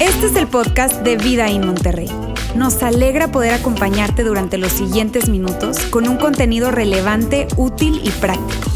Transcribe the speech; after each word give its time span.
Este 0.00 0.26
es 0.26 0.36
el 0.36 0.46
podcast 0.48 1.02
de 1.02 1.16
Vida 1.16 1.48
en 1.48 1.66
Monterrey. 1.66 2.10
Nos 2.54 2.82
alegra 2.82 3.28
poder 3.28 3.54
acompañarte 3.54 4.24
durante 4.24 4.58
los 4.58 4.72
siguientes 4.72 5.28
minutos 5.28 5.78
con 5.90 6.08
un 6.08 6.16
contenido 6.16 6.70
relevante, 6.70 7.48
útil 7.56 8.00
y 8.04 8.10
práctico. 8.10 8.70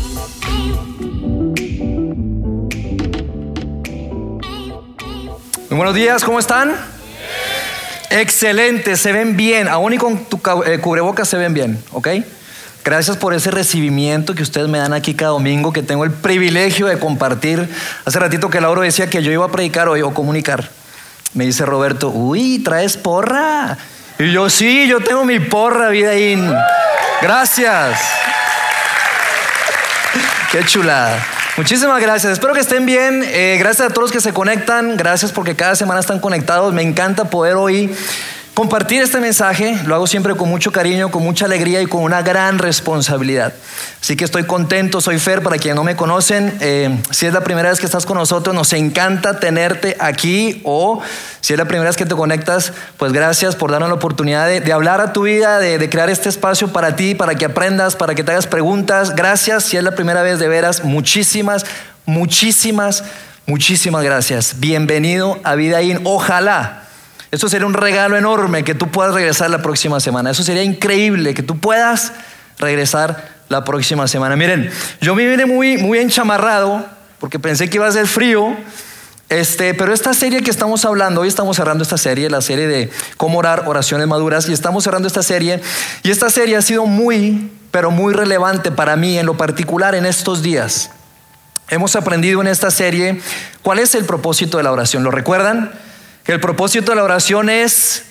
Muy 5.69 5.77
buenos 5.77 5.95
días, 5.95 6.25
¿cómo 6.25 6.39
están? 6.39 6.75
Excelente, 8.11 8.97
se 8.97 9.13
ven 9.13 9.37
bien, 9.37 9.69
aún 9.69 9.93
y 9.93 9.99
con 9.99 10.25
tu 10.25 10.41
eh, 10.65 10.79
cubrebocas 10.79 11.29
se 11.29 11.37
ven 11.37 11.53
bien, 11.53 11.83
¿ok? 11.93 12.09
Gracias 12.87 13.17
por 13.17 13.35
ese 13.35 13.51
recibimiento 13.51 14.37
que 14.37 14.45
ustedes 14.45 14.69
me 14.69 14.79
dan 14.79 14.93
aquí 14.93 15.13
cada 15.15 15.33
domingo, 15.33 15.73
que 15.73 15.83
tengo 15.83 16.05
el 16.05 16.13
privilegio 16.13 16.87
de 16.87 17.01
compartir. 17.01 17.69
Hace 18.05 18.21
ratito 18.21 18.49
que 18.49 18.61
Lauro 18.61 18.83
decía 18.83 19.11
que 19.11 19.25
yo 19.25 19.33
iba 19.33 19.45
a 19.45 19.51
predicar 19.51 19.89
hoy 19.89 20.03
o 20.03 20.15
comunicar. 20.15 20.71
Me 21.35 21.45
dice 21.45 21.67
Roberto, 21.67 22.11
uy, 22.11 22.61
traes 22.61 22.97
porra. 22.97 23.77
Y 24.21 24.31
yo, 24.31 24.49
sí, 24.49 24.87
yo 24.87 25.01
tengo 25.01 25.25
mi 25.25 25.41
porra, 25.41 25.89
Vidaín. 25.89 26.49
Gracias. 27.21 27.99
Qué 30.53 30.65
chulada. 30.65 31.19
Muchísimas 31.57 32.01
gracias. 32.01 32.35
Espero 32.35 32.55
que 32.55 32.61
estén 32.61 32.87
bien. 32.87 33.25
Eh, 33.27 33.57
gracias 33.59 33.89
a 33.89 33.91
todos 33.93 34.05
los 34.05 34.13
que 34.13 34.21
se 34.21 34.33
conectan. 34.33 34.97
Gracias 34.97 35.33
porque 35.33 35.57
cada 35.57 35.75
semana 35.75 35.99
están 35.99 36.21
conectados. 36.21 36.73
Me 36.73 36.83
encanta 36.83 37.25
poder 37.25 37.57
hoy 37.57 37.93
Compartir 38.57 39.03
este 39.03 39.21
mensaje 39.21 39.79
lo 39.85 39.95
hago 39.95 40.07
siempre 40.07 40.35
con 40.35 40.49
mucho 40.49 40.73
cariño, 40.73 41.11
con 41.11 41.23
mucha 41.23 41.45
alegría 41.45 41.83
y 41.83 41.87
con 41.87 42.03
una 42.03 42.23
gran 42.23 42.59
responsabilidad. 42.59 43.53
Así 44.01 44.17
que 44.17 44.25
estoy 44.25 44.45
contento, 44.45 45.03
soy 45.03 45.19
Fer, 45.19 45.43
para 45.43 45.59
quienes 45.59 45.77
no 45.77 45.85
me 45.85 45.95
conocen, 45.95 46.57
eh, 46.61 46.99
si 47.11 47.27
es 47.27 47.35
la 47.35 47.43
primera 47.45 47.69
vez 47.69 47.81
que 47.81 47.85
estás 47.85 48.07
con 48.07 48.17
nosotros, 48.17 48.57
nos 48.57 48.73
encanta 48.73 49.41
tenerte 49.41 49.95
aquí 50.01 50.63
o 50.65 51.03
si 51.43 51.53
es 51.53 51.59
la 51.59 51.67
primera 51.67 51.91
vez 51.91 51.99
que 51.99 52.07
te 52.07 52.15
conectas, 52.15 52.73
pues 52.97 53.13
gracias 53.13 53.55
por 53.57 53.71
darnos 53.71 53.91
la 53.91 53.97
oportunidad 53.97 54.49
de, 54.49 54.73
hablar 54.73 55.03
a 55.03 55.13
tu 55.13 55.25
vida, 55.25 55.59
de, 55.59 55.77
de, 55.77 55.91
crear 55.91 56.09
este 56.09 56.31
espacio 56.31 56.73
para 56.73 56.97
ti, 56.97 57.15
para 57.15 57.35
que 57.35 57.45
aprendas, 57.45 57.95
para 57.95 58.15
que 58.15 58.25
te 58.25 58.31
hagas 58.31 58.47
preguntas. 58.47 59.15
Gracias, 59.15 59.65
si 59.65 59.77
es 59.77 59.85
la 59.85 59.95
primera 59.95 60.23
vez 60.23 60.39
de 60.39 60.49
veras, 60.49 60.83
muchísimas, 60.83 61.67
muchísimas, 62.07 63.05
muchísimas 63.45 64.03
gracias. 64.03 64.55
Bienvenido 64.61 65.39
a 65.45 65.57
Vidaín. 65.57 66.01
Ojalá 66.05 66.86
eso 67.31 67.49
sería 67.49 67.67
un 67.67 67.75
regalo 67.75 68.17
enorme 68.17 68.65
que 68.65 68.75
tú 68.75 68.91
puedas 68.91 69.15
regresar 69.15 69.51
la 69.51 69.63
próxima 69.63 70.01
semana. 70.01 70.31
Eso 70.31 70.43
sería 70.43 70.63
increíble 70.63 71.35
que 71.35 71.43
tú 71.43 71.59
puedas 71.59 72.13
regresar 72.59 73.37
la 73.49 73.65
próxima 73.65 74.09
semana. 74.09 74.37
Miren, 74.37 74.71
yo 75.01 75.15
me 75.15 75.27
vine 75.27 75.47
muy, 75.47 75.77
muy 75.77 75.99
enchamarrado 75.99 76.87
porque 77.19 77.39
pensé 77.39 77.69
que 77.69 77.77
iba 77.77 77.87
a 77.87 77.93
ser 77.93 78.07
frío. 78.07 78.57
Este, 79.29 79.75
pero 79.75 79.93
esta 79.93 80.15
serie 80.15 80.41
que 80.43 80.51
estamos 80.51 80.85
hablando, 80.85 81.23
hoy 81.23 81.29
estamos 81.29 81.57
cerrando 81.57 81.83
esta 81.83 81.99
serie, 81.99 82.31
la 82.31 82.41
serie 82.41 82.69
de 82.69 82.91
cómo 83.17 83.39
orar 83.39 83.65
oraciones 83.67 84.07
maduras, 84.07 84.49
y 84.49 84.53
estamos 84.53 84.85
cerrando 84.85 85.09
esta 85.09 85.23
serie. 85.23 85.61
Y 86.05 86.11
esta 86.11 86.31
serie 86.31 86.57
ha 86.57 86.63
sido 86.63 86.87
muy, 86.87 87.51
pero 87.73 87.91
muy 87.91 88.15
relevante 88.15 88.71
para 88.71 88.95
mí 88.95 89.19
en 89.19 89.27
lo 89.27 89.37
particular 89.37 89.97
en 89.97 90.07
estos 90.07 90.43
días. 90.43 90.91
Hemos 91.69 91.97
aprendido 91.97 92.41
en 92.41 92.47
esta 92.47 92.71
serie 92.71 93.21
cuál 93.63 93.81
es 93.81 93.97
el 93.97 94.05
propósito 94.05 94.59
de 94.59 94.63
la 94.63 94.71
oración. 94.71 95.03
¿Lo 95.03 95.11
recuerdan? 95.11 95.73
Que 96.27 96.33
el 96.33 96.41
propósito 96.41 96.91
de 96.91 96.97
la 96.97 97.05
oración 97.05 97.49
es 97.49 98.03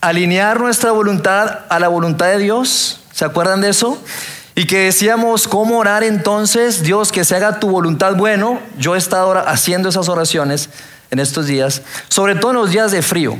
alinear 0.00 0.58
nuestra 0.60 0.92
voluntad 0.92 1.60
a 1.68 1.78
la 1.78 1.88
voluntad 1.88 2.28
de 2.28 2.38
Dios. 2.38 3.00
¿Se 3.12 3.26
acuerdan 3.26 3.60
de 3.60 3.68
eso? 3.68 4.02
Y 4.54 4.66
que 4.66 4.78
decíamos, 4.78 5.46
¿cómo 5.46 5.78
orar 5.78 6.02
entonces? 6.02 6.82
Dios, 6.82 7.12
que 7.12 7.26
se 7.26 7.36
haga 7.36 7.60
tu 7.60 7.68
voluntad. 7.68 8.16
Bueno, 8.16 8.58
yo 8.78 8.94
he 8.94 8.98
estado 8.98 9.36
haciendo 9.46 9.90
esas 9.90 10.08
oraciones 10.08 10.70
en 11.10 11.18
estos 11.18 11.46
días, 11.46 11.82
sobre 12.08 12.34
todo 12.34 12.52
en 12.52 12.56
los 12.56 12.70
días 12.70 12.92
de 12.92 13.02
frío. 13.02 13.38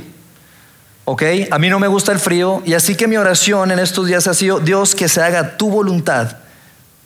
¿Ok? 1.05 1.23
A 1.49 1.57
mí 1.57 1.69
no 1.69 1.79
me 1.79 1.87
gusta 1.87 2.11
el 2.11 2.19
frío 2.19 2.61
y 2.65 2.75
así 2.75 2.95
que 2.95 3.07
mi 3.07 3.17
oración 3.17 3.71
en 3.71 3.79
estos 3.79 4.05
días 4.05 4.27
ha 4.27 4.35
sido, 4.35 4.59
Dios, 4.59 4.93
que 4.93 5.09
se 5.09 5.23
haga 5.23 5.57
tu 5.57 5.71
voluntad, 5.71 6.37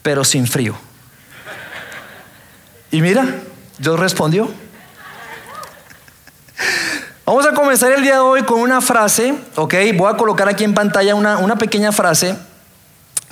pero 0.01 0.25
sin 0.25 0.47
frío. 0.47 0.75
Y 2.91 3.01
mira, 3.01 3.25
Dios 3.77 3.97
respondió. 3.97 4.62
Vamos 7.35 7.47
a 7.47 7.53
comenzar 7.55 7.91
el 7.91 8.03
día 8.03 8.13
de 8.13 8.19
hoy 8.19 8.43
con 8.43 8.61
una 8.61 8.79
frase, 8.79 9.33
¿ok? 9.55 9.73
Voy 9.95 10.07
a 10.07 10.15
colocar 10.15 10.47
aquí 10.47 10.63
en 10.65 10.75
pantalla 10.75 11.15
una, 11.15 11.39
una 11.39 11.55
pequeña 11.55 11.91
frase 11.91 12.35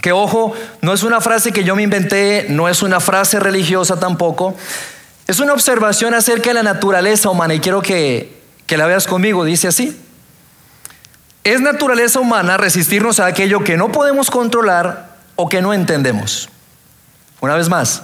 que, 0.01 0.11
ojo, 0.11 0.55
no 0.81 0.91
es 0.91 1.03
una 1.03 1.21
frase 1.21 1.51
que 1.51 1.63
yo 1.63 1.75
me 1.75 1.83
inventé, 1.83 2.47
no 2.49 2.67
es 2.67 2.81
una 2.81 2.99
frase 2.99 3.39
religiosa 3.39 3.99
tampoco, 3.99 4.55
es 5.27 5.39
una 5.39 5.53
observación 5.53 6.15
acerca 6.15 6.49
de 6.49 6.55
la 6.55 6.63
naturaleza 6.63 7.29
humana 7.29 7.53
y 7.53 7.59
quiero 7.59 7.83
que, 7.83 8.41
que 8.65 8.75
la 8.75 8.87
veas 8.87 9.05
conmigo, 9.05 9.45
dice 9.45 9.67
así. 9.67 9.95
Es 11.43 11.61
naturaleza 11.61 12.19
humana 12.19 12.57
resistirnos 12.57 13.19
a 13.19 13.27
aquello 13.27 13.63
que 13.63 13.77
no 13.77 13.91
podemos 13.91 14.31
controlar 14.31 15.15
o 15.35 15.47
que 15.47 15.61
no 15.61 15.75
entendemos. 15.75 16.49
Una 17.39 17.53
vez 17.53 17.69
más, 17.69 18.01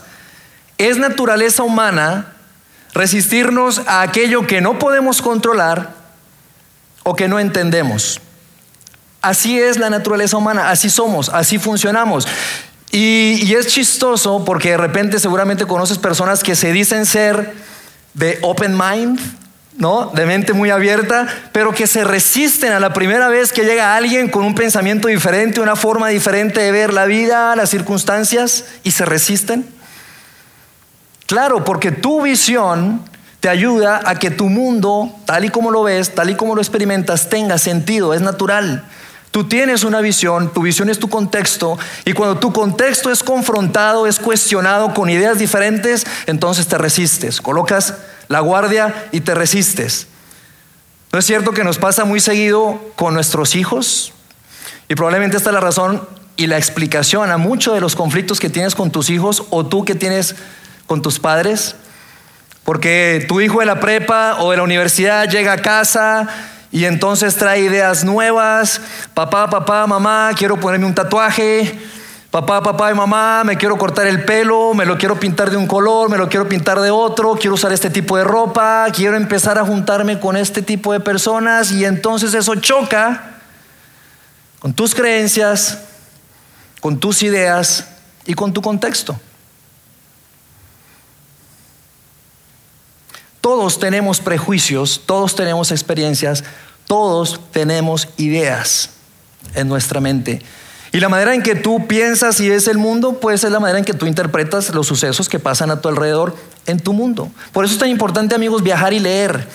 es 0.78 1.00
naturaleza 1.00 1.64
humana 1.64 2.37
resistirnos 2.98 3.82
a 3.88 4.02
aquello 4.02 4.48
que 4.48 4.60
no 4.60 4.80
podemos 4.80 5.22
controlar 5.22 5.94
o 7.04 7.16
que 7.16 7.28
no 7.28 7.40
entendemos. 7.40 8.20
Así 9.22 9.60
es 9.60 9.78
la 9.78 9.90
naturaleza 9.90 10.38
humana, 10.38 10.70
así 10.70 10.90
somos, 10.90 11.30
así 11.30 11.58
funcionamos. 11.58 12.28
Y, 12.92 13.54
es 13.54 13.68
chistoso 13.68 14.44
porque 14.46 14.72
de 14.72 14.78
repente 14.78 15.20
seguramente 15.20 15.66
conoces 15.66 15.98
personas 15.98 16.44
que 16.44 16.56
se 16.56 16.72
dicen 16.72 17.06
ser 17.06 17.54
de 18.14 18.40
open 18.42 18.78
mind, 18.78 19.20
¿no? 19.78 20.08
De 20.08 20.26
mente 20.26 20.54
muy 20.54 20.70
abierta, 20.70 21.28
pero 21.52 21.74
que 21.74 21.88
se 21.88 22.04
resisten 22.04 22.72
a 22.72 22.80
la 22.80 22.94
primera 22.94 23.28
vez 23.28 23.52
que 23.52 23.64
llega 23.64 23.96
alguien 23.96 24.30
con 24.30 24.44
un 24.44 24.56
pensamiento 24.56 25.08
diferente, 25.08 25.60
una 25.60 25.76
forma 25.76 26.08
diferente 26.08 26.62
de 26.62 26.72
ver 26.72 26.94
la 26.94 27.06
vida, 27.06 27.56
las 27.56 27.70
circunstancias, 27.70 28.66
y 28.84 28.92
se 28.92 29.06
resisten. 29.06 29.77
Claro, 31.28 31.64
porque 31.66 31.92
tu 31.92 32.22
visión 32.22 33.02
te 33.42 33.50
ayuda 33.50 34.02
a 34.06 34.16
que 34.16 34.32
tu 34.32 34.48
mundo, 34.48 35.14
tal 35.26 35.46
y 35.46 35.50
como 35.50 35.72
lo 35.72 35.84
ves, 35.84 36.16
tal 36.16 36.30
y 36.30 36.36
como 36.36 36.56
lo 36.56 36.62
experimentas, 36.62 37.30
tenga 37.30 37.58
sentido, 37.58 38.14
es 38.14 38.22
natural. 38.22 38.86
Tú 39.30 39.44
tienes 39.44 39.84
una 39.84 40.00
visión, 40.00 40.54
tu 40.54 40.62
visión 40.62 40.90
es 40.90 41.00
tu 41.00 41.10
contexto, 41.10 41.78
y 42.06 42.14
cuando 42.14 42.40
tu 42.40 42.54
contexto 42.54 43.12
es 43.12 43.24
confrontado, 43.24 44.08
es 44.08 44.20
cuestionado 44.20 44.94
con 44.94 45.10
ideas 45.10 45.38
diferentes, 45.38 46.08
entonces 46.28 46.68
te 46.68 46.78
resistes, 46.78 47.42
colocas 47.42 47.96
la 48.30 48.40
guardia 48.40 49.08
y 49.12 49.20
te 49.20 49.36
resistes. 49.36 50.08
¿No 51.12 51.20
es 51.20 51.26
cierto 51.26 51.52
que 51.52 51.66
nos 51.66 51.78
pasa 51.78 52.06
muy 52.06 52.22
seguido 52.22 52.80
con 52.96 53.14
nuestros 53.14 53.56
hijos? 53.56 54.14
Y 54.88 54.96
probablemente 54.96 55.36
esta 55.36 55.50
es 55.50 55.54
la 55.54 55.60
razón 55.60 56.08
y 56.38 56.48
la 56.48 56.58
explicación 56.58 57.32
a 57.32 57.38
muchos 57.38 57.74
de 57.74 57.82
los 57.82 57.96
conflictos 57.96 58.40
que 58.40 58.50
tienes 58.50 58.76
con 58.76 58.92
tus 58.92 59.10
hijos 59.10 59.44
o 59.50 59.66
tú 59.66 59.84
que 59.84 59.96
tienes 59.96 60.36
con 60.88 61.02
tus 61.02 61.20
padres? 61.20 61.76
Porque 62.64 63.24
tu 63.28 63.40
hijo 63.40 63.60
de 63.60 63.66
la 63.66 63.80
prepa 63.80 64.38
o 64.40 64.52
de 64.52 64.58
la 64.58 64.64
universidad 64.64 65.30
llega 65.30 65.54
a 65.54 65.58
casa 65.58 66.28
y 66.72 66.86
entonces 66.86 67.36
trae 67.36 67.62
ideas 67.62 68.04
nuevas. 68.04 68.82
Papá, 69.14 69.50
papá, 69.50 69.88
mamá, 69.88 70.32
quiero 70.36 70.60
ponerme 70.60 70.86
un 70.86 70.96
tatuaje. 70.96 71.80
Papá, 72.30 72.62
papá 72.62 72.92
y 72.92 72.94
mamá, 72.94 73.44
me 73.46 73.56
quiero 73.56 73.78
cortar 73.78 74.06
el 74.06 74.26
pelo, 74.26 74.74
me 74.74 74.86
lo 74.86 74.98
quiero 74.98 75.18
pintar 75.18 75.50
de 75.50 75.56
un 75.56 75.66
color, 75.66 76.10
me 76.10 76.18
lo 76.18 76.28
quiero 76.28 76.48
pintar 76.50 76.82
de 76.82 76.92
otro, 76.92 77.36
quiero 77.36 77.54
usar 77.54 77.72
este 77.72 77.90
tipo 77.90 78.18
de 78.18 78.26
ropa, 78.26 78.86
quiero 78.94 79.16
empezar 79.16 79.58
a 79.58 79.66
juntarme 79.66 80.20
con 80.20 80.36
este 80.36 80.62
tipo 80.62 80.92
de 80.92 81.00
personas 81.00 81.72
y 81.72 81.86
entonces 81.86 82.34
eso 82.34 82.54
choca 82.56 83.38
con 84.60 84.74
tus 84.74 84.94
creencias, 84.94 85.80
con 86.82 87.00
tus 87.00 87.24
ideas 87.24 87.88
y 88.26 88.34
con 88.34 88.52
tu 88.54 88.62
contexto. 88.62 89.18
Todos 93.42 93.80
tenemos 93.80 94.20
prejuicios, 94.20 95.02
todos 95.06 95.36
tenemos 95.36 95.72
experiencias, 95.72 96.44
todos 96.86 97.40
tenemos 97.52 98.08
ideas 98.18 98.90
en 99.56 99.68
nuestra 99.68 100.00
mente. 100.00 100.42
Y 100.92 101.00
la 101.00 101.10
manera 101.10 101.36
en 101.36 101.44
que 101.44 101.56
tú 101.56 101.86
piensas 101.88 102.40
y 102.40 102.50
ves 102.50 102.68
el 102.68 102.78
mundo, 102.78 103.20
pues 103.20 103.44
es 103.44 103.52
la 103.52 103.60
manera 103.60 103.80
en 103.80 103.86
que 103.86 103.94
tú 103.94 104.06
interpretas 104.06 104.74
los 104.74 104.88
sucesos 104.88 105.28
que 105.28 105.38
pasan 105.38 105.70
a 105.70 105.82
tu 105.82 105.90
alrededor 105.90 106.36
en 106.66 106.80
tu 106.80 106.94
mundo. 106.94 107.30
Por 107.52 107.66
eso 107.66 107.74
es 107.74 107.80
tan 107.80 107.90
importante, 107.90 108.36
amigos, 108.36 108.64
viajar 108.64 108.94
y 108.94 109.00
leer. 109.00 109.48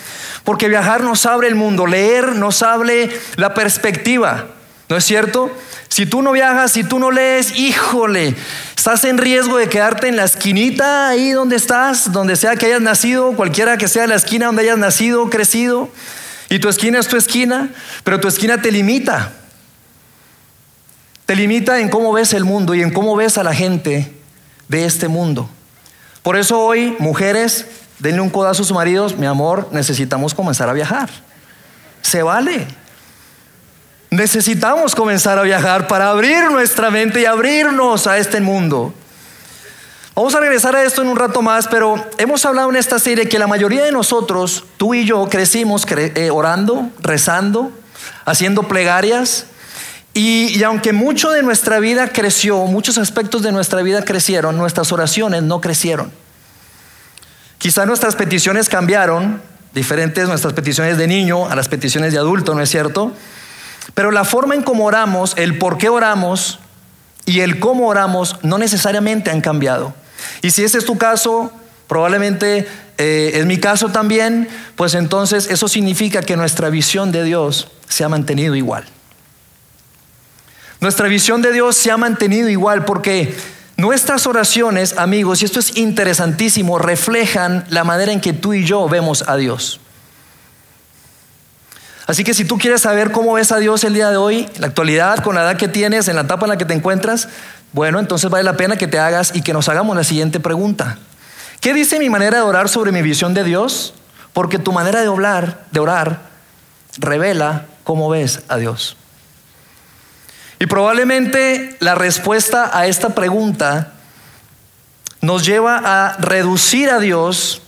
Porque 0.45 0.69
viajar 0.69 1.03
nos 1.03 1.25
abre 1.25 1.49
el 1.49 1.55
mundo, 1.55 1.87
leer 1.87 2.37
nos 2.37 2.63
abre 2.63 3.11
la 3.37 3.55
perspectiva. 3.55 4.47
¿No 4.93 4.99
es 4.99 5.05
cierto? 5.05 5.51
Si 5.89 6.05
tú 6.05 6.21
no 6.21 6.33
viajas, 6.33 6.73
si 6.73 6.85
tú 6.85 6.99
no 6.99 7.11
lees, 7.11 7.57
híjole, 7.57 8.35
estás 8.77 9.05
en 9.05 9.17
riesgo 9.17 9.57
de 9.57 9.67
quedarte 9.67 10.07
en 10.07 10.17
la 10.17 10.25
esquinita 10.25 11.09
ahí 11.09 11.31
donde 11.31 11.57
estás, 11.57 12.13
donde 12.13 12.37
sea 12.37 12.57
que 12.57 12.67
hayas 12.67 12.83
nacido, 12.83 13.33
cualquiera 13.33 13.79
que 13.79 13.89
sea 13.89 14.07
la 14.07 14.17
esquina 14.17 14.49
donde 14.49 14.65
hayas 14.65 14.77
nacido, 14.77 15.31
crecido. 15.31 15.89
Y 16.51 16.59
tu 16.59 16.69
esquina 16.69 16.99
es 16.99 17.09
tu 17.09 17.17
esquina, 17.17 17.71
pero 18.05 18.21
tu 18.21 18.29
esquina 18.29 18.61
te 18.61 18.71
limita. 18.71 19.33
Te 21.25 21.37
limita 21.37 21.81
en 21.81 21.89
cómo 21.89 22.13
ves 22.13 22.35
el 22.35 22.45
mundo 22.45 22.75
y 22.75 22.83
en 22.83 22.93
cómo 22.93 23.17
ves 23.17 23.39
a 23.39 23.43
la 23.43 23.55
gente 23.55 24.13
de 24.69 24.85
este 24.85 25.09
mundo. 25.09 25.49
Por 26.23 26.37
eso 26.37 26.61
hoy, 26.61 26.97
mujeres, 26.99 27.65
denle 27.99 28.21
un 28.21 28.29
codazo 28.29 28.61
a 28.61 28.67
sus 28.67 28.75
maridos, 28.75 29.17
mi 29.17 29.25
amor, 29.25 29.71
necesitamos 29.73 30.35
comenzar 30.35 30.69
a 30.69 30.75
viajar. 30.75 31.09
Se 32.03 32.23
vale. 32.23 32.82
Necesitamos 34.13 34.95
comenzar 34.95 35.39
a 35.39 35.43
viajar 35.43 35.87
para 35.87 36.11
abrir 36.11 36.51
nuestra 36.51 36.91
mente 36.91 37.23
y 37.23 37.25
abrirnos 37.25 38.07
a 38.07 38.19
este 38.19 38.43
mundo. 38.43 38.93
Vamos 40.15 40.35
a 40.35 40.41
regresar 40.41 40.77
a 40.77 40.85
esto 40.85 41.01
en 41.01 41.09
un 41.09 41.17
rato 41.17 41.41
más, 41.41 41.67
pero 41.67 41.95
hemos 42.19 42.45
hablado 42.45 42.69
en 42.69 42.77
esta 42.77 42.99
serie 42.99 43.27
que 43.27 43.39
la 43.39 43.47
mayoría 43.47 43.83
de 43.83 43.91
nosotros, 43.91 44.67
tú 44.77 44.93
y 44.93 45.07
yo, 45.07 45.31
crecimos 45.31 45.87
eh, 45.89 46.29
orando, 46.31 46.91
rezando, 47.01 47.73
haciendo 48.27 48.65
plegarias. 48.65 49.47
y 50.13 50.63
aunque 50.63 50.93
mucho 50.93 51.31
de 51.31 51.43
nuestra 51.43 51.81
vida 51.81 52.09
creció, 52.09 52.67
muchos 52.67 52.99
aspectos 52.99 53.41
de 53.41 53.51
nuestra 53.51 53.81
vida 53.81 54.05
crecieron, 54.05 54.59
nuestras 54.59 54.93
oraciones 54.93 55.43
no 55.43 55.63
crecieron. 55.63 56.13
Quizá 57.57 57.87
nuestras 57.87 58.15
peticiones 58.15 58.69
cambiaron, 58.69 59.41
diferentes 59.73 60.29
nuestras 60.29 60.53
peticiones 60.53 60.99
de 60.99 61.07
niño 61.07 61.49
a 61.49 61.57
las 61.57 61.69
peticiones 61.69 62.13
de 62.13 62.19
adulto, 62.19 62.55
¿no 62.55 62.61
es 62.61 62.69
cierto? 62.69 63.15
Pero 63.95 64.11
la 64.11 64.25
forma 64.25 64.55
en 64.55 64.63
cómo 64.63 64.85
oramos, 64.85 65.35
el 65.37 65.59
por 65.59 65.79
qué 65.79 65.89
oramos 65.89 66.59
y 67.25 67.41
el 67.41 67.59
cómo 67.59 67.89
oramos 67.89 68.37
no 68.43 68.59
necesariamente 68.59 69.31
han 69.31 69.41
cambiado. 69.41 69.95
Y 70.41 70.51
si 70.51 70.65
ese 70.65 70.79
es 70.79 70.85
tu 70.85 70.99
caso, 70.99 71.53
probablemente 71.89 72.67
eh, 72.99 73.33
es 73.35 73.47
mi 73.47 73.59
caso 73.59 73.89
también, 73.89 74.49
pues 74.77 74.95
entonces 74.95 75.49
eso 75.51 75.69
significa 75.69 76.23
que 76.23 76.37
nuestra 76.37 76.71
visión 76.71 77.13
de 77.13 77.25
Dios 77.25 77.69
se 77.89 78.05
ha 78.05 78.09
mantenido 78.09 78.55
igual. 78.55 78.85
Nuestra 80.81 81.07
visión 81.09 81.43
de 81.43 81.53
Dios 81.53 81.77
se 81.77 81.91
ha 81.91 81.97
mantenido 81.97 82.49
igual 82.49 82.85
porque 82.85 83.35
nuestras 83.77 84.27
oraciones, 84.27 84.99
amigos, 84.99 85.43
y 85.43 85.45
esto 85.45 85.61
es 85.61 85.77
interesantísimo, 85.77 86.79
reflejan 86.79 87.65
la 87.71 87.85
manera 87.85 88.13
en 88.13 88.21
que 88.21 88.33
tú 88.33 88.53
y 88.53 88.65
yo 88.65 88.89
vemos 88.89 89.25
a 89.29 89.37
Dios. 89.37 89.81
Así 92.07 92.25
que 92.25 92.35
si 92.35 92.45
tú 92.45 92.59
quieres 92.59 92.83
saber 92.83 93.13
cómo 93.13 93.35
ves 93.35 93.53
a 93.53 93.59
Dios 93.59 93.85
el 93.85 93.95
día 93.95 94.11
de 94.11 94.17
hoy, 94.17 94.49
en 94.55 94.61
la 94.61 94.67
actualidad, 94.67 95.19
con 95.19 95.35
la 95.35 95.43
edad 95.43 95.57
que 95.57 95.69
tienes, 95.69 96.09
en 96.09 96.17
la 96.17 96.23
etapa 96.23 96.47
en 96.47 96.51
la 96.51 96.59
que 96.59 96.65
te 96.65 96.75
encuentras, 96.75 97.29
bueno, 97.73 98.01
entonces 98.01 98.29
vale 98.31 98.45
la 98.45 98.57
pena 98.57 98.77
que 98.77 98.87
te 98.87 98.99
hagas 98.99 99.33
y 99.35 99.43
que 99.43 99.53
nos 99.53 99.69
hagamos 99.69 99.97
la 99.97 100.05
siguiente 100.05 100.41
pregunta. 100.41 100.99
¿Qué 101.61 101.73
dice 101.73 101.99
mi 101.99 102.11
manera 102.11 102.39
de 102.39 102.43
orar 102.43 102.69
sobre 102.69 102.93
mi 102.93 103.03
visión 103.03 103.35
de 103.35 103.45
Dios? 103.45 103.95
Porque 104.33 104.59
tu 104.59 104.73
manera 104.73 105.01
de 105.01 105.09
orar, 105.09 105.65
de 105.71 105.81
orar, 105.81 106.21
revela 106.99 107.67
cómo 107.85 108.09
ves 108.09 108.43
a 108.49 108.57
Dios. 108.57 108.97
Y 110.59 110.67
probablemente 110.67 111.77
la 111.81 111.95
respuesta 111.95 112.77
a 112.77 112.87
esta 112.87 113.11
pregunta 113.11 113.93
nos 115.21 115.45
lleva 115.47 115.81
a 115.85 116.17
reducir 116.19 116.91
a 116.91 116.99
Dios 116.99 117.63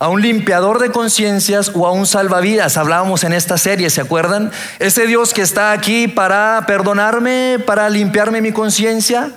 a 0.00 0.08
un 0.08 0.22
limpiador 0.22 0.78
de 0.78 0.90
conciencias 0.90 1.72
o 1.74 1.86
a 1.86 1.92
un 1.92 2.06
salvavidas. 2.06 2.78
Hablábamos 2.78 3.22
en 3.22 3.34
esta 3.34 3.58
serie, 3.58 3.90
¿se 3.90 4.00
acuerdan? 4.00 4.50
Ese 4.78 5.06
Dios 5.06 5.34
que 5.34 5.42
está 5.42 5.72
aquí 5.72 6.08
para 6.08 6.64
perdonarme, 6.66 7.58
para 7.66 7.88
limpiarme 7.90 8.40
mi 8.40 8.50
conciencia. 8.50 9.30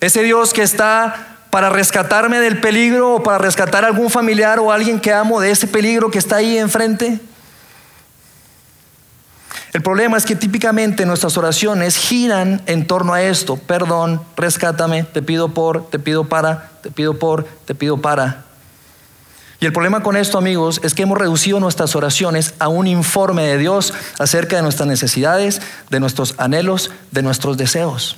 Ese 0.00 0.24
Dios 0.24 0.52
que 0.52 0.62
está 0.62 1.36
para 1.48 1.70
rescatarme 1.70 2.40
del 2.40 2.60
peligro 2.60 3.14
o 3.14 3.22
para 3.22 3.38
rescatar 3.38 3.84
a 3.84 3.86
algún 3.86 4.10
familiar 4.10 4.58
o 4.58 4.72
alguien 4.72 4.98
que 4.98 5.12
amo 5.12 5.40
de 5.40 5.52
ese 5.52 5.68
peligro 5.68 6.10
que 6.10 6.18
está 6.18 6.36
ahí 6.36 6.58
enfrente. 6.58 7.20
El 9.72 9.82
problema 9.82 10.16
es 10.16 10.26
que 10.26 10.34
típicamente 10.34 11.06
nuestras 11.06 11.36
oraciones 11.36 11.96
giran 11.96 12.60
en 12.66 12.88
torno 12.88 13.14
a 13.14 13.22
esto. 13.22 13.56
Perdón, 13.56 14.20
rescátame, 14.36 15.04
te 15.04 15.22
pido 15.22 15.54
por, 15.54 15.88
te 15.88 16.00
pido 16.00 16.24
para, 16.24 16.70
te 16.82 16.90
pido 16.90 17.16
por, 17.16 17.44
te 17.44 17.76
pido 17.76 17.98
para. 17.98 18.43
Y 19.60 19.66
el 19.66 19.72
problema 19.72 20.02
con 20.02 20.16
esto, 20.16 20.36
amigos, 20.36 20.80
es 20.82 20.94
que 20.94 21.02
hemos 21.02 21.18
reducido 21.18 21.60
nuestras 21.60 21.94
oraciones 21.94 22.54
a 22.58 22.68
un 22.68 22.86
informe 22.86 23.44
de 23.44 23.58
Dios 23.58 23.92
acerca 24.18 24.56
de 24.56 24.62
nuestras 24.62 24.88
necesidades, 24.88 25.60
de 25.90 26.00
nuestros 26.00 26.34
anhelos, 26.38 26.90
de 27.10 27.22
nuestros 27.22 27.56
deseos. 27.56 28.16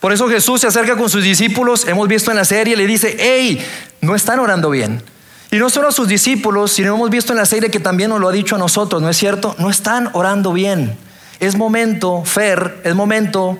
Por 0.00 0.12
eso 0.12 0.28
Jesús 0.28 0.60
se 0.60 0.66
acerca 0.66 0.96
con 0.96 1.10
sus 1.10 1.24
discípulos, 1.24 1.86
hemos 1.86 2.06
visto 2.08 2.30
en 2.30 2.36
la 2.36 2.44
serie, 2.44 2.76
le 2.76 2.86
dice, 2.86 3.16
hey, 3.18 3.64
no 4.00 4.14
están 4.14 4.38
orando 4.38 4.70
bien. 4.70 5.02
Y 5.50 5.56
no 5.56 5.70
solo 5.70 5.88
a 5.88 5.92
sus 5.92 6.08
discípulos, 6.08 6.72
sino 6.72 6.94
hemos 6.94 7.10
visto 7.10 7.32
en 7.32 7.38
la 7.38 7.46
serie 7.46 7.70
que 7.70 7.80
también 7.80 8.10
nos 8.10 8.20
lo 8.20 8.28
ha 8.28 8.32
dicho 8.32 8.56
a 8.56 8.58
nosotros, 8.58 9.00
¿no 9.00 9.08
es 9.08 9.16
cierto? 9.16 9.54
No 9.58 9.70
están 9.70 10.10
orando 10.12 10.52
bien. 10.52 10.96
Es 11.40 11.56
momento, 11.56 12.24
Fer, 12.24 12.80
es 12.84 12.94
momento, 12.94 13.58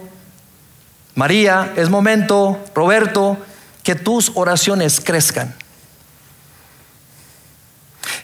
María, 1.14 1.72
es 1.76 1.88
momento, 1.88 2.58
Roberto, 2.74 3.38
que 3.86 3.94
tus 3.94 4.32
oraciones 4.34 5.00
crezcan. 5.00 5.54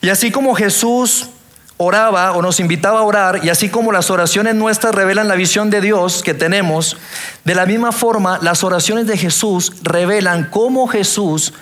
Y 0.00 0.09
así 0.09 0.32
como 0.32 0.56
Jesús 0.56 1.29
oraba 1.76 2.32
o 2.32 2.43
nos 2.43 2.59
invitaba 2.59 2.99
a 2.99 3.05
orar, 3.05 3.44
y 3.44 3.49
así 3.49 3.69
como 3.69 3.93
las 3.93 4.11
oraciones 4.11 4.56
nuestras 4.56 4.93
revelan 4.93 5.29
la 5.29 5.37
visión 5.37 5.70
de 5.70 5.81
Dios 5.81 6.25
que 6.25 6.35
tenemos, 6.35 6.97
de 7.44 7.55
la 7.55 7.64
misma 7.64 7.93
forma 7.93 8.41
las 8.43 8.64
oraciones 8.64 9.06
de 9.06 9.17
Jesús 9.17 9.75
revelan 9.85 10.49
cómo 10.50 10.88
Jesús 10.88 11.53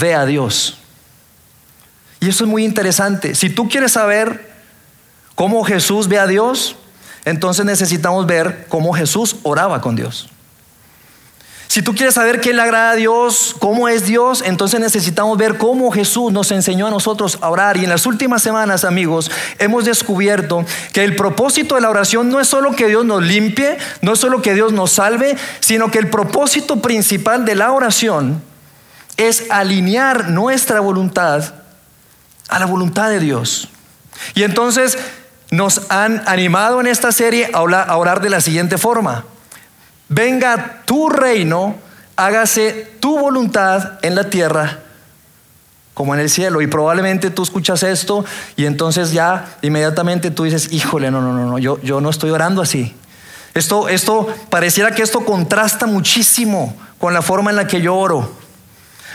ve 0.00 0.16
a 0.16 0.26
Dios. 0.26 0.78
Y 2.18 2.30
eso 2.30 2.42
es 2.42 2.50
muy 2.50 2.64
interesante. 2.64 3.36
Si 3.36 3.50
tú 3.50 3.68
quieres 3.68 3.92
saber 3.92 4.52
cómo 5.36 5.62
Jesús 5.62 6.08
ve 6.08 6.18
a 6.18 6.26
Dios, 6.26 6.74
entonces 7.24 7.64
necesitamos 7.64 8.26
ver 8.26 8.66
cómo 8.68 8.92
Jesús 8.94 9.36
oraba 9.44 9.80
con 9.80 9.94
Dios. 9.94 10.28
Si 11.74 11.82
tú 11.82 11.92
quieres 11.92 12.14
saber 12.14 12.40
qué 12.40 12.52
le 12.52 12.62
agrada 12.62 12.92
a 12.92 12.94
Dios, 12.94 13.56
cómo 13.58 13.88
es 13.88 14.06
Dios, 14.06 14.44
entonces 14.46 14.78
necesitamos 14.78 15.36
ver 15.36 15.58
cómo 15.58 15.90
Jesús 15.90 16.32
nos 16.32 16.52
enseñó 16.52 16.86
a 16.86 16.90
nosotros 16.90 17.36
a 17.40 17.50
orar. 17.50 17.78
Y 17.78 17.82
en 17.82 17.90
las 17.90 18.06
últimas 18.06 18.44
semanas, 18.44 18.84
amigos, 18.84 19.28
hemos 19.58 19.84
descubierto 19.84 20.64
que 20.92 21.02
el 21.02 21.16
propósito 21.16 21.74
de 21.74 21.80
la 21.80 21.90
oración 21.90 22.30
no 22.30 22.38
es 22.38 22.46
solo 22.46 22.76
que 22.76 22.86
Dios 22.86 23.04
nos 23.04 23.24
limpie, 23.24 23.76
no 24.02 24.12
es 24.12 24.20
solo 24.20 24.40
que 24.40 24.54
Dios 24.54 24.72
nos 24.72 24.92
salve, 24.92 25.36
sino 25.58 25.90
que 25.90 25.98
el 25.98 26.08
propósito 26.10 26.80
principal 26.80 27.44
de 27.44 27.56
la 27.56 27.72
oración 27.72 28.40
es 29.16 29.50
alinear 29.50 30.28
nuestra 30.28 30.78
voluntad 30.78 31.54
a 32.50 32.60
la 32.60 32.66
voluntad 32.66 33.10
de 33.10 33.18
Dios. 33.18 33.68
Y 34.36 34.44
entonces 34.44 34.96
nos 35.50 35.90
han 35.90 36.22
animado 36.26 36.80
en 36.80 36.86
esta 36.86 37.10
serie 37.10 37.50
a 37.52 37.62
orar 37.96 38.20
de 38.20 38.30
la 38.30 38.40
siguiente 38.40 38.78
forma 38.78 39.24
venga 40.08 40.82
tu 40.84 41.08
reino, 41.08 41.76
hágase 42.16 42.92
tu 43.00 43.18
voluntad 43.18 43.98
en 44.02 44.14
la 44.14 44.30
tierra 44.30 44.80
como 45.94 46.14
en 46.14 46.20
el 46.20 46.28
cielo. 46.28 46.60
Y 46.60 46.66
probablemente 46.66 47.30
tú 47.30 47.42
escuchas 47.42 47.82
esto 47.82 48.24
y 48.56 48.66
entonces 48.66 49.12
ya 49.12 49.56
inmediatamente 49.62 50.30
tú 50.30 50.44
dices, 50.44 50.72
híjole, 50.72 51.10
no, 51.10 51.20
no, 51.20 51.32
no, 51.32 51.46
no, 51.46 51.58
yo, 51.58 51.80
yo 51.82 52.00
no 52.00 52.10
estoy 52.10 52.30
orando 52.30 52.60
así. 52.60 52.94
Esto, 53.54 53.88
esto, 53.88 54.26
pareciera 54.50 54.90
que 54.90 55.02
esto 55.02 55.24
contrasta 55.24 55.86
muchísimo 55.86 56.76
con 56.98 57.14
la 57.14 57.22
forma 57.22 57.50
en 57.50 57.56
la 57.56 57.68
que 57.68 57.80
yo 57.80 57.94
oro. 57.94 58.28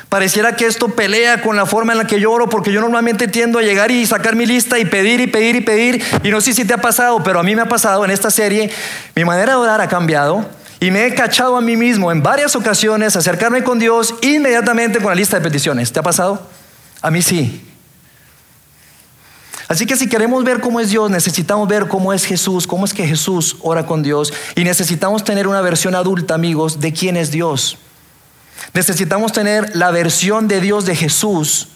Pareciera 0.07 0.55
que 0.55 0.65
esto 0.65 0.87
pelea 0.87 1.41
con 1.41 1.55
la 1.55 1.67
forma 1.67 1.91
en 1.91 1.99
la 1.99 2.07
que 2.07 2.19
yo 2.19 2.31
oro, 2.31 2.49
porque 2.49 2.71
yo 2.71 2.81
normalmente 2.81 3.27
tiendo 3.27 3.59
a 3.59 3.61
llegar 3.61 3.91
y 3.91 4.07
sacar 4.07 4.35
mi 4.35 4.47
lista 4.47 4.79
y 4.79 4.85
pedir 4.85 5.19
y 5.19 5.27
pedir 5.27 5.55
y 5.57 5.61
pedir. 5.61 6.03
Y 6.23 6.31
no 6.31 6.41
sé 6.41 6.53
si 6.53 6.65
te 6.65 6.73
ha 6.73 6.79
pasado, 6.79 7.21
pero 7.21 7.39
a 7.39 7.43
mí 7.43 7.55
me 7.55 7.61
ha 7.61 7.67
pasado 7.67 8.03
en 8.05 8.11
esta 8.11 8.31
serie. 8.31 8.71
Mi 9.13 9.23
manera 9.23 9.51
de 9.51 9.59
orar 9.59 9.81
ha 9.81 9.87
cambiado. 9.87 10.49
Y 10.79 10.91
me 10.91 11.05
he 11.05 11.13
cachado 11.13 11.57
a 11.57 11.61
mí 11.61 11.75
mismo 11.75 12.11
en 12.11 12.23
varias 12.23 12.55
ocasiones 12.55 13.15
acercarme 13.15 13.63
con 13.63 13.79
Dios 13.79 14.15
inmediatamente 14.21 14.99
con 14.99 15.09
la 15.09 15.15
lista 15.15 15.37
de 15.37 15.43
peticiones. 15.43 15.91
¿Te 15.91 15.99
ha 15.99 16.03
pasado? 16.03 16.47
A 17.01 17.11
mí 17.11 17.21
sí. 17.21 17.65
Así 19.67 19.85
que 19.85 19.95
si 19.95 20.07
queremos 20.07 20.43
ver 20.43 20.61
cómo 20.61 20.79
es 20.79 20.89
Dios, 20.89 21.11
necesitamos 21.11 21.67
ver 21.67 21.87
cómo 21.87 22.11
es 22.11 22.25
Jesús, 22.25 22.65
cómo 22.65 22.85
es 22.85 22.93
que 22.93 23.05
Jesús 23.05 23.57
ora 23.61 23.85
con 23.85 24.01
Dios. 24.01 24.33
Y 24.55 24.63
necesitamos 24.63 25.23
tener 25.23 25.47
una 25.47 25.61
versión 25.61 25.93
adulta, 25.95 26.33
amigos, 26.33 26.79
de 26.79 26.91
quién 26.91 27.17
es 27.17 27.29
Dios. 27.29 27.77
Necesitamos 28.73 29.31
tener 29.31 29.75
la 29.75 29.91
versión 29.91 30.47
de 30.47 30.61
Dios 30.61 30.85
de 30.85 30.95
Jesús, 30.95 31.67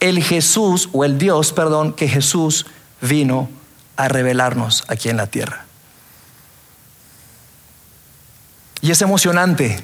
el 0.00 0.22
Jesús 0.22 0.88
o 0.92 1.04
el 1.04 1.18
Dios, 1.18 1.52
perdón, 1.52 1.94
que 1.94 2.08
Jesús 2.08 2.66
vino 3.00 3.48
a 3.96 4.08
revelarnos 4.08 4.84
aquí 4.88 5.08
en 5.08 5.16
la 5.16 5.26
tierra. 5.26 5.69
Y 8.82 8.90
es 8.90 9.02
emocionante. 9.02 9.80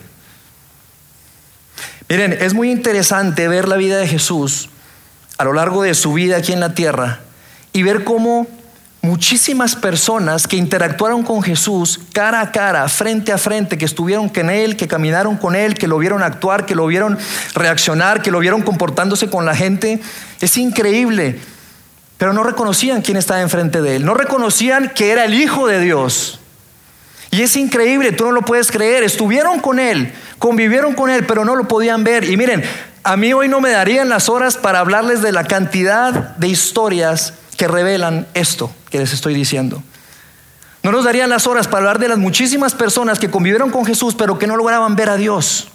Miren, 2.09 2.33
es 2.33 2.55
muy 2.55 2.71
interesante 2.71 3.49
ver 3.49 3.69
la 3.69 3.77
vida 3.77 3.99
de 3.99 4.07
Jesús 4.07 4.69
a 5.39 5.45
lo 5.45 5.53
largo 5.53 5.83
de 5.83 5.95
su 5.95 6.13
vida 6.13 6.37
aquí 6.37 6.53
en 6.53 6.61
la 6.61 6.73
tierra 6.73 7.21
y 7.73 7.83
ver 7.83 8.05
cómo 8.05 8.47
muchísimas 9.03 9.77
personas 9.77 10.47
que 10.49 10.57
interactuaron 10.57 11.23
con 11.23 11.43
Jesús 11.43 12.01
cara 12.13 12.41
a 12.41 12.53
cara, 12.53 12.89
frente 12.89 13.33
a 13.33 13.39
frente, 13.39 13.79
que 13.79 13.85
estuvieron 13.85 14.29
con 14.29 14.51
Él, 14.51 14.77
que 14.77 14.89
caminaron 14.89 15.37
con 15.37 15.55
Él, 15.55 15.75
que 15.75 15.87
lo 15.87 15.99
vieron 15.99 16.23
actuar, 16.23 16.67
que 16.67 16.75
lo 16.75 16.87
vieron 16.87 17.19
reaccionar, 17.55 18.23
que 18.23 18.31
lo 18.31 18.41
vieron 18.41 18.63
comportándose 18.63 19.29
con 19.29 19.45
la 19.45 19.55
gente, 19.55 20.01
es 20.41 20.57
increíble. 20.57 21.39
Pero 22.19 22.33
no 22.33 22.43
reconocían 22.43 23.03
quién 23.03 23.17
estaba 23.17 23.41
enfrente 23.43 23.83
de 23.83 23.97
Él, 23.97 24.05
no 24.05 24.15
reconocían 24.15 24.91
que 24.91 25.11
era 25.11 25.25
el 25.25 25.35
Hijo 25.35 25.67
de 25.67 25.81
Dios. 25.81 26.41
Y 27.31 27.43
es 27.43 27.57
increíble, 27.57 28.13
tú 28.13 28.25
no 28.25 28.33
lo 28.33 28.43
puedes 28.43 28.71
creer. 28.71 29.03
Estuvieron 29.03 29.61
con 29.61 29.79
él, 29.79 30.13
convivieron 30.39 30.95
con 30.95 31.11
él, 31.11 31.27
pero 31.27 31.45
no 31.45 31.57
lo 31.57 31.69
podían 31.69 32.05
ver. 32.05 32.25
Y 32.25 32.37
miren, 32.37 32.63
a 33.03 33.17
mí 33.17 33.33
hoy 33.33 33.49
no 33.49 33.61
me 33.61 33.71
darían 33.71 34.09
las 34.09 34.29
horas 34.29 34.57
para 34.57 34.81
hablarles 34.81 35.23
de 35.23 35.33
la 35.33 35.45
cantidad 35.45 36.13
de 36.37 36.49
historias 36.49 37.35
que 37.57 37.69
revelan 37.69 38.27
esto 38.35 38.73
que 38.91 38.99
les 38.99 39.13
estoy 39.13 39.35
diciendo. 39.35 39.83
No 40.83 40.93
nos 40.93 41.05
darían 41.05 41.31
las 41.31 41.47
horas 41.47 41.67
para 41.67 41.79
hablar 41.79 41.99
de 41.99 42.09
las 42.09 42.19
muchísimas 42.19 42.75
personas 42.75 43.19
que 43.19 43.31
convivieron 43.31 43.71
con 43.71 43.85
Jesús, 43.85 44.15
pero 44.15 44.39
que 44.39 44.47
no 44.47 44.57
lograban 44.57 44.95
ver 44.95 45.09
a 45.09 45.17
Dios. 45.17 45.69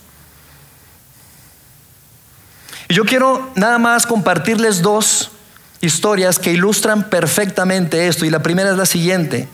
Y 2.88 2.94
yo 2.94 3.06
quiero 3.06 3.50
nada 3.56 3.78
más 3.78 4.06
compartirles 4.06 4.82
dos 4.82 5.32
historias 5.82 6.40
que 6.40 6.52
ilustran 6.52 7.10
perfectamente 7.10 8.08
esto. 8.08 8.26
Y 8.26 8.30
la 8.30 8.44
primera 8.44 8.72
es 8.72 8.78
la 8.78 8.86
siguiente. 8.86 9.48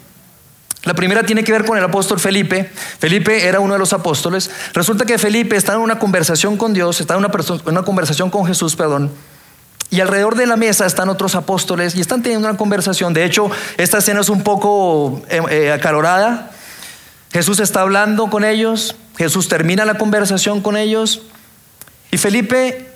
La 0.83 0.93
primera 0.93 1.23
tiene 1.23 1.43
que 1.43 1.51
ver 1.51 1.65
con 1.65 1.77
el 1.77 1.83
apóstol 1.83 2.19
Felipe. 2.19 2.71
Felipe 2.99 3.47
era 3.47 3.59
uno 3.59 3.73
de 3.73 3.79
los 3.79 3.93
apóstoles. 3.93 4.49
Resulta 4.73 5.05
que 5.05 5.17
Felipe 5.17 5.55
está 5.55 5.73
en 5.73 5.79
una 5.79 5.99
conversación 5.99 6.55
con 6.57 6.73
Dios, 6.73 7.01
está 7.01 7.15
en 7.15 7.25
una, 7.65 7.83
conversación 7.83 8.29
con 8.29 8.45
Jesús, 8.45 8.75
perdón. 8.75 9.11
Y 9.89 10.01
alrededor 10.01 10.35
de 10.35 10.45
la 10.45 10.55
mesa 10.55 10.85
están 10.85 11.09
otros 11.09 11.35
apóstoles 11.35 11.95
y 11.95 12.01
están 12.01 12.21
teniendo 12.21 12.47
una 12.47 12.57
conversación. 12.57 13.13
De 13.13 13.25
hecho, 13.25 13.49
esta 13.77 13.97
escena 13.97 14.21
es 14.21 14.29
un 14.29 14.43
poco 14.43 15.21
eh, 15.29 15.41
eh, 15.49 15.71
acalorada. 15.71 16.51
Jesús 17.31 17.59
está 17.59 17.81
hablando 17.81 18.29
con 18.29 18.45
ellos, 18.45 18.95
Jesús 19.17 19.47
termina 19.49 19.83
la 19.83 19.97
conversación 19.97 20.61
con 20.61 20.77
ellos 20.77 21.23
y 22.11 22.17
Felipe, 22.17 22.89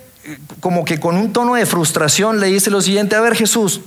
como 0.60 0.84
que 0.84 0.98
con 0.98 1.16
un 1.16 1.32
tono 1.32 1.54
de 1.54 1.66
frustración, 1.66 2.40
le 2.40 2.46
dice 2.46 2.70
lo 2.70 2.80
siguiente, 2.80 3.14
a 3.14 3.20
ver 3.20 3.36
Jesús, 3.36 3.80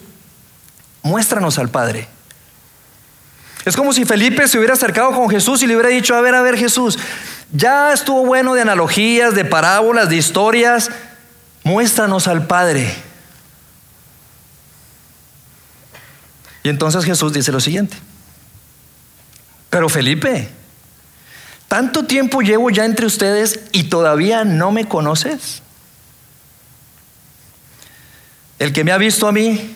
muéstranos 1.02 1.58
al 1.58 1.70
Padre. 1.70 2.08
Es 3.66 3.76
como 3.76 3.94
si 3.94 4.06
Felipe 4.06 4.48
se 4.48 4.60
hubiera 4.60 4.76
acercado 4.76 5.12
con 5.12 5.28
Jesús 5.28 5.64
y 5.64 5.68
le 5.68 5.76
hubiera 5.76 5.90
dicho, 5.90 6.16
a 6.16 6.22
ver, 6.22 6.36
a 6.36 6.44
ver 6.44 6.56
Jesús, 6.56 7.00
ya 7.52 7.92
estuvo 7.92 8.24
bueno 8.24 8.54
de 8.54 8.62
analogías, 8.62 9.34
de 9.34 9.44
parábolas, 9.44 10.08
de 10.08 10.18
historias, 10.18 10.92
muéstranos 11.64 12.28
al 12.28 12.46
Padre. 12.46 12.94
Y 16.62 16.70
entonces 16.70 17.06
Jesús 17.06 17.34
dice 17.34 17.52
lo 17.52 17.60
siguiente, 17.60 17.98
pero 19.72 19.90
Felipe, 19.90 20.50
tanto 21.68 22.06
tiempo 22.06 22.42
llevo 22.42 22.70
ya 22.70 22.86
entre 22.86 23.08
ustedes 23.08 23.62
y 23.72 23.86
todavía 23.86 24.46
no 24.46 24.72
me 24.72 24.88
conoces. 24.88 25.64
El 28.60 28.74
que 28.74 28.84
me 28.84 28.92
ha 28.92 28.98
visto 28.98 29.28
a 29.28 29.32
mí, 29.32 29.76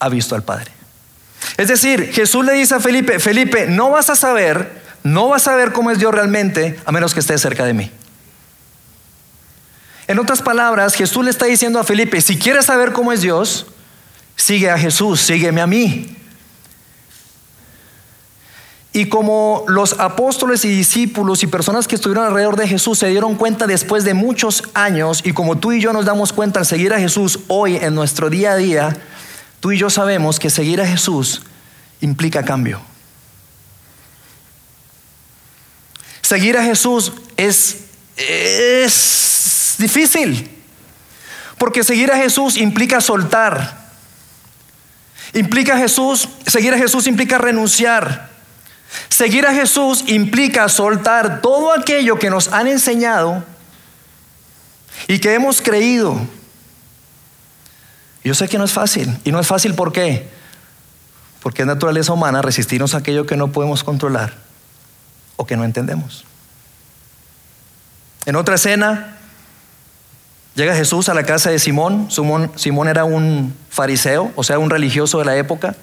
ha 0.00 0.08
visto 0.08 0.34
al 0.34 0.42
Padre. 0.42 0.81
Es 1.56 1.68
decir, 1.68 2.12
Jesús 2.12 2.44
le 2.44 2.52
dice 2.54 2.74
a 2.74 2.80
Felipe, 2.80 3.18
Felipe, 3.18 3.66
no 3.66 3.90
vas 3.90 4.10
a 4.10 4.16
saber, 4.16 4.82
no 5.02 5.28
vas 5.28 5.46
a 5.48 5.54
ver 5.54 5.72
cómo 5.72 5.90
es 5.90 5.98
Dios 5.98 6.12
realmente 6.14 6.78
a 6.84 6.92
menos 6.92 7.14
que 7.14 7.20
estés 7.20 7.40
cerca 7.40 7.64
de 7.64 7.74
mí. 7.74 7.90
En 10.06 10.18
otras 10.18 10.42
palabras, 10.42 10.94
Jesús 10.94 11.24
le 11.24 11.30
está 11.30 11.46
diciendo 11.46 11.78
a 11.78 11.84
Felipe, 11.84 12.20
si 12.20 12.38
quieres 12.38 12.66
saber 12.66 12.92
cómo 12.92 13.12
es 13.12 13.20
Dios, 13.20 13.66
sigue 14.36 14.70
a 14.70 14.78
Jesús, 14.78 15.20
sígueme 15.20 15.60
a 15.60 15.66
mí. 15.66 16.16
Y 18.94 19.06
como 19.06 19.64
los 19.68 19.98
apóstoles 19.98 20.66
y 20.66 20.68
discípulos 20.68 21.42
y 21.42 21.46
personas 21.46 21.88
que 21.88 21.94
estuvieron 21.94 22.26
alrededor 22.26 22.56
de 22.56 22.68
Jesús 22.68 22.98
se 22.98 23.08
dieron 23.08 23.36
cuenta 23.36 23.66
después 23.66 24.04
de 24.04 24.12
muchos 24.12 24.64
años, 24.74 25.22
y 25.24 25.32
como 25.32 25.56
tú 25.56 25.72
y 25.72 25.80
yo 25.80 25.94
nos 25.94 26.04
damos 26.04 26.32
cuenta 26.34 26.60
al 26.60 26.66
seguir 26.66 26.92
a 26.92 26.98
Jesús 26.98 27.38
hoy 27.48 27.76
en 27.76 27.94
nuestro 27.94 28.28
día 28.28 28.52
a 28.52 28.56
día, 28.56 28.96
tú 29.62 29.70
y 29.70 29.78
yo 29.78 29.88
sabemos 29.88 30.40
que 30.40 30.50
seguir 30.50 30.80
a 30.80 30.86
Jesús 30.86 31.40
implica 32.00 32.44
cambio. 32.44 32.82
Seguir 36.20 36.58
a 36.58 36.64
Jesús 36.64 37.12
es, 37.36 37.84
es 38.16 39.76
difícil, 39.78 40.50
porque 41.58 41.84
seguir 41.84 42.10
a 42.10 42.16
Jesús 42.16 42.56
implica 42.56 43.00
soltar. 43.00 43.92
Implica 45.32 45.78
Jesús, 45.78 46.28
seguir 46.44 46.74
a 46.74 46.78
Jesús 46.78 47.06
implica 47.06 47.38
renunciar. 47.38 48.30
Seguir 49.08 49.46
a 49.46 49.54
Jesús 49.54 50.02
implica 50.08 50.68
soltar 50.68 51.40
todo 51.40 51.72
aquello 51.72 52.18
que 52.18 52.30
nos 52.30 52.48
han 52.48 52.66
enseñado 52.66 53.44
y 55.06 55.20
que 55.20 55.34
hemos 55.34 55.62
creído 55.62 56.20
yo 58.24 58.34
sé 58.34 58.48
que 58.48 58.58
no 58.58 58.64
es 58.64 58.72
fácil. 58.72 59.18
¿Y 59.24 59.32
no 59.32 59.40
es 59.40 59.46
fácil 59.46 59.74
por 59.74 59.92
qué? 59.92 60.28
Porque 61.42 61.62
es 61.62 61.66
naturaleza 61.66 62.12
humana 62.12 62.42
resistirnos 62.42 62.94
a 62.94 62.98
aquello 62.98 63.26
que 63.26 63.36
no 63.36 63.50
podemos 63.52 63.82
controlar 63.82 64.34
o 65.36 65.46
que 65.46 65.56
no 65.56 65.64
entendemos. 65.64 66.24
En 68.26 68.36
otra 68.36 68.54
escena, 68.54 69.16
llega 70.54 70.76
Jesús 70.76 71.08
a 71.08 71.14
la 71.14 71.24
casa 71.24 71.50
de 71.50 71.58
Simón. 71.58 72.10
Simón, 72.10 72.52
Simón 72.54 72.88
era 72.88 73.04
un 73.04 73.54
fariseo, 73.70 74.30
o 74.36 74.44
sea, 74.44 74.60
un 74.60 74.70
religioso 74.70 75.18
de 75.18 75.24
la 75.24 75.36
época. 75.36 75.74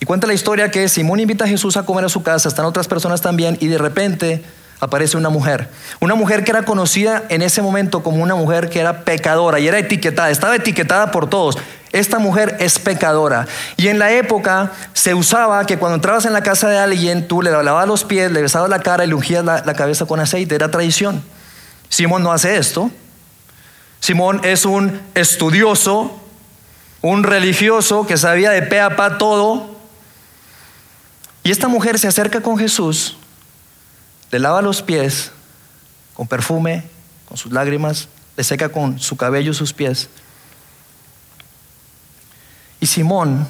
Y 0.00 0.06
cuenta 0.06 0.26
la 0.26 0.34
historia 0.34 0.70
que 0.70 0.88
Simón 0.88 1.20
invita 1.20 1.44
a 1.44 1.48
Jesús 1.48 1.76
a 1.76 1.84
comer 1.84 2.04
a 2.04 2.08
su 2.08 2.22
casa, 2.22 2.48
están 2.48 2.66
otras 2.66 2.88
personas 2.88 3.22
también, 3.22 3.56
y 3.60 3.68
de 3.68 3.78
repente 3.78 4.44
aparece 4.80 5.16
una 5.16 5.30
mujer. 5.30 5.68
Una 6.00 6.14
mujer 6.14 6.44
que 6.44 6.50
era 6.50 6.64
conocida 6.64 7.24
en 7.28 7.42
ese 7.42 7.62
momento 7.62 8.02
como 8.02 8.22
una 8.22 8.34
mujer 8.34 8.68
que 8.68 8.80
era 8.80 9.04
pecadora 9.04 9.58
y 9.58 9.68
era 9.68 9.78
etiquetada, 9.78 10.30
estaba 10.30 10.56
etiquetada 10.56 11.10
por 11.10 11.28
todos. 11.28 11.56
Esta 11.92 12.18
mujer 12.18 12.56
es 12.60 12.78
pecadora. 12.78 13.46
Y 13.76 13.88
en 13.88 13.98
la 13.98 14.12
época 14.12 14.72
se 14.92 15.14
usaba 15.14 15.64
que 15.64 15.78
cuando 15.78 15.94
entrabas 15.94 16.26
en 16.26 16.32
la 16.32 16.42
casa 16.42 16.68
de 16.68 16.78
alguien, 16.78 17.26
tú 17.26 17.40
le 17.40 17.50
lavabas 17.50 17.88
los 17.88 18.04
pies, 18.04 18.30
le 18.30 18.42
besabas 18.42 18.68
la 18.68 18.80
cara 18.80 19.04
y 19.04 19.08
le 19.08 19.14
ungías 19.14 19.44
la, 19.44 19.74
cabeza 19.74 20.04
con 20.04 20.20
aceite. 20.20 20.54
Era 20.54 20.70
tradición. 20.70 21.22
Simón 21.88 22.22
no 22.22 22.32
hace 22.32 22.56
esto. 22.56 22.90
Simón 24.00 24.40
es 24.44 24.66
un 24.66 25.00
estudioso, 25.14 26.20
un 27.00 27.22
religioso 27.22 28.06
que 28.06 28.18
sabía 28.18 28.50
de 28.50 28.62
pe 28.62 28.80
a 28.80 28.94
pa 28.94 29.16
todo. 29.16 29.74
Y 31.44 31.50
esta 31.50 31.68
mujer 31.68 31.98
se 31.98 32.08
acerca 32.08 32.42
con 32.42 32.58
Jesús 32.58 33.16
le 34.30 34.38
lava 34.38 34.62
los 34.62 34.82
pies 34.82 35.32
con 36.14 36.26
perfume, 36.26 36.84
con 37.28 37.36
sus 37.36 37.52
lágrimas, 37.52 38.08
le 38.36 38.44
seca 38.44 38.68
con 38.70 38.98
su 38.98 39.16
cabello 39.16 39.54
sus 39.54 39.72
pies. 39.72 40.08
Y 42.80 42.86
Simón, 42.86 43.48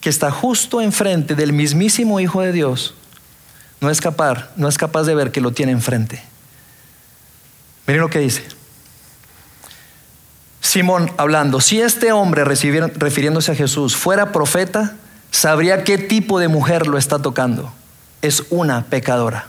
que 0.00 0.08
está 0.08 0.30
justo 0.30 0.80
enfrente 0.80 1.34
del 1.34 1.52
mismísimo 1.52 2.20
Hijo 2.20 2.40
de 2.40 2.52
Dios, 2.52 2.94
no 3.80 3.90
es 3.90 4.00
capaz, 4.00 4.48
no 4.56 4.68
es 4.68 4.76
capaz 4.76 5.04
de 5.04 5.14
ver 5.14 5.30
que 5.30 5.40
lo 5.40 5.52
tiene 5.52 5.72
enfrente. 5.72 6.22
Miren 7.86 8.02
lo 8.02 8.10
que 8.10 8.18
dice. 8.18 8.44
Simón 10.60 11.10
hablando, 11.16 11.60
si 11.60 11.80
este 11.80 12.12
hombre, 12.12 12.44
refiriéndose 12.44 13.52
a 13.52 13.54
Jesús, 13.54 13.96
fuera 13.96 14.32
profeta, 14.32 14.96
sabría 15.30 15.84
qué 15.84 15.96
tipo 15.96 16.40
de 16.40 16.48
mujer 16.48 16.86
lo 16.86 16.98
está 16.98 17.20
tocando. 17.20 17.72
Es 18.20 18.44
una 18.50 18.84
pecadora. 18.84 19.48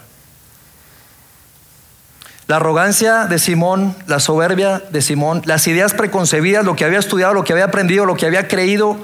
La 2.49 2.55
arrogancia 2.55 3.27
de 3.27 3.37
Simón, 3.37 3.95
la 4.07 4.19
soberbia 4.19 4.79
de 4.79 5.03
Simón, 5.03 5.43
las 5.45 5.67
ideas 5.67 5.93
preconcebidas, 5.93 6.65
lo 6.65 6.75
que 6.75 6.83
había 6.83 6.97
estudiado, 6.97 7.35
lo 7.35 7.43
que 7.43 7.53
había 7.53 7.65
aprendido, 7.65 8.07
lo 8.07 8.15
que 8.15 8.25
había 8.25 8.47
creído, 8.47 8.97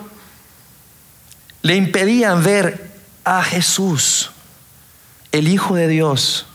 le 1.61 1.75
impedían 1.75 2.43
ver 2.43 2.89
a 3.23 3.43
Jesús, 3.43 4.31
el 5.31 5.47
Hijo 5.47 5.75
de 5.75 5.87
Dios. 5.87 6.47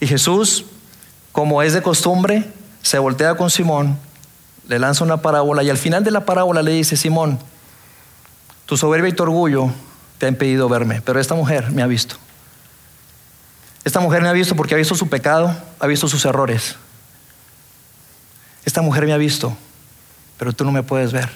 Y 0.00 0.06
Jesús, 0.06 0.66
como 1.32 1.62
es 1.62 1.72
de 1.72 1.80
costumbre, 1.80 2.44
se 2.82 2.98
voltea 2.98 3.36
con 3.36 3.48
Simón, 3.48 3.98
le 4.68 4.78
lanza 4.78 5.02
una 5.02 5.22
parábola 5.22 5.62
y 5.62 5.70
al 5.70 5.78
final 5.78 6.04
de 6.04 6.10
la 6.10 6.26
parábola 6.26 6.60
le 6.60 6.72
dice, 6.72 6.94
Simón, 6.94 7.38
tu 8.66 8.76
soberbia 8.76 9.08
y 9.08 9.14
tu 9.14 9.22
orgullo 9.22 9.70
te 10.18 10.26
ha 10.26 10.28
impedido 10.28 10.68
verme, 10.68 11.00
pero 11.00 11.18
esta 11.18 11.34
mujer 11.34 11.70
me 11.70 11.80
ha 11.80 11.86
visto. 11.86 12.16
Esta 13.84 14.00
mujer 14.00 14.22
me 14.22 14.28
ha 14.28 14.32
visto 14.32 14.54
porque 14.54 14.74
ha 14.74 14.78
visto 14.78 14.94
su 14.94 15.08
pecado, 15.08 15.56
ha 15.78 15.86
visto 15.86 16.08
sus 16.08 16.24
errores. 16.24 16.76
Esta 18.64 18.82
mujer 18.82 19.06
me 19.06 19.12
ha 19.12 19.16
visto, 19.16 19.56
pero 20.38 20.52
tú 20.52 20.64
no 20.64 20.72
me 20.72 20.82
puedes 20.82 21.12
ver. 21.12 21.30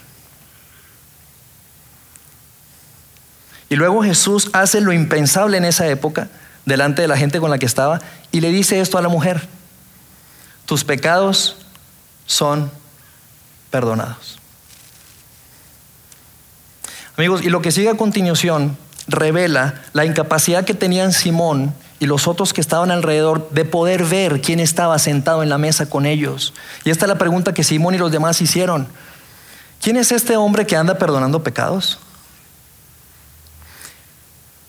Y 3.70 3.76
luego 3.76 4.02
Jesús 4.02 4.50
hace 4.52 4.80
lo 4.80 4.92
impensable 4.92 5.56
en 5.56 5.64
esa 5.64 5.86
época, 5.88 6.28
delante 6.66 7.02
de 7.02 7.08
la 7.08 7.16
gente 7.16 7.40
con 7.40 7.50
la 7.50 7.58
que 7.58 7.66
estaba, 7.66 8.00
y 8.30 8.40
le 8.40 8.50
dice 8.50 8.80
esto 8.80 8.98
a 8.98 9.02
la 9.02 9.08
mujer, 9.08 9.48
tus 10.66 10.84
pecados 10.84 11.56
son 12.26 12.70
perdonados. 13.70 14.38
Amigos, 17.16 17.42
y 17.42 17.48
lo 17.48 17.62
que 17.62 17.72
sigue 17.72 17.88
a 17.88 17.96
continuación 17.96 18.76
revela 19.06 19.82
la 19.92 20.04
incapacidad 20.04 20.64
que 20.64 20.74
tenían 20.74 21.12
Simón 21.12 21.74
y 22.00 22.06
los 22.06 22.26
otros 22.26 22.52
que 22.52 22.60
estaban 22.60 22.90
alrededor 22.90 23.50
de 23.50 23.64
poder 23.64 24.04
ver 24.04 24.40
quién 24.40 24.60
estaba 24.60 24.98
sentado 24.98 25.42
en 25.42 25.48
la 25.48 25.58
mesa 25.58 25.88
con 25.88 26.06
ellos. 26.06 26.52
Y 26.84 26.90
esta 26.90 27.06
es 27.06 27.08
la 27.08 27.18
pregunta 27.18 27.54
que 27.54 27.64
Simón 27.64 27.94
y 27.94 27.98
los 27.98 28.12
demás 28.12 28.40
hicieron. 28.40 28.88
¿Quién 29.80 29.96
es 29.96 30.12
este 30.12 30.36
hombre 30.36 30.66
que 30.66 30.76
anda 30.76 30.98
perdonando 30.98 31.42
pecados? 31.42 31.98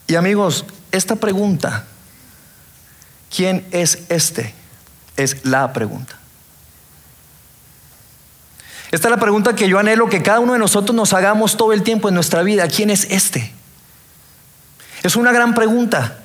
Y 0.08 0.16
amigos, 0.16 0.66
esta 0.92 1.16
pregunta 1.16 1.86
¿quién 3.36 3.66
es 3.72 4.00
este? 4.10 4.54
Es 5.18 5.46
la 5.46 5.74
pregunta. 5.74 6.18
Esta 8.92 9.08
es 9.08 9.12
la 9.12 9.20
pregunta 9.20 9.56
que 9.56 9.68
yo 9.68 9.80
anhelo 9.80 10.08
que 10.08 10.22
cada 10.22 10.40
uno 10.40 10.54
de 10.54 10.60
nosotros 10.60 10.96
nos 10.96 11.14
hagamos 11.14 11.58
todo 11.58 11.74
el 11.74 11.84
tiempo 11.84 12.08
en 12.08 12.16
nuestra 12.16 12.44
vida. 12.44 12.68
¿Quién 12.68 12.90
es 12.90 13.06
este? 13.10 13.54
Es 15.04 15.16
una 15.16 15.32
gran 15.32 15.54
pregunta. 15.54 16.20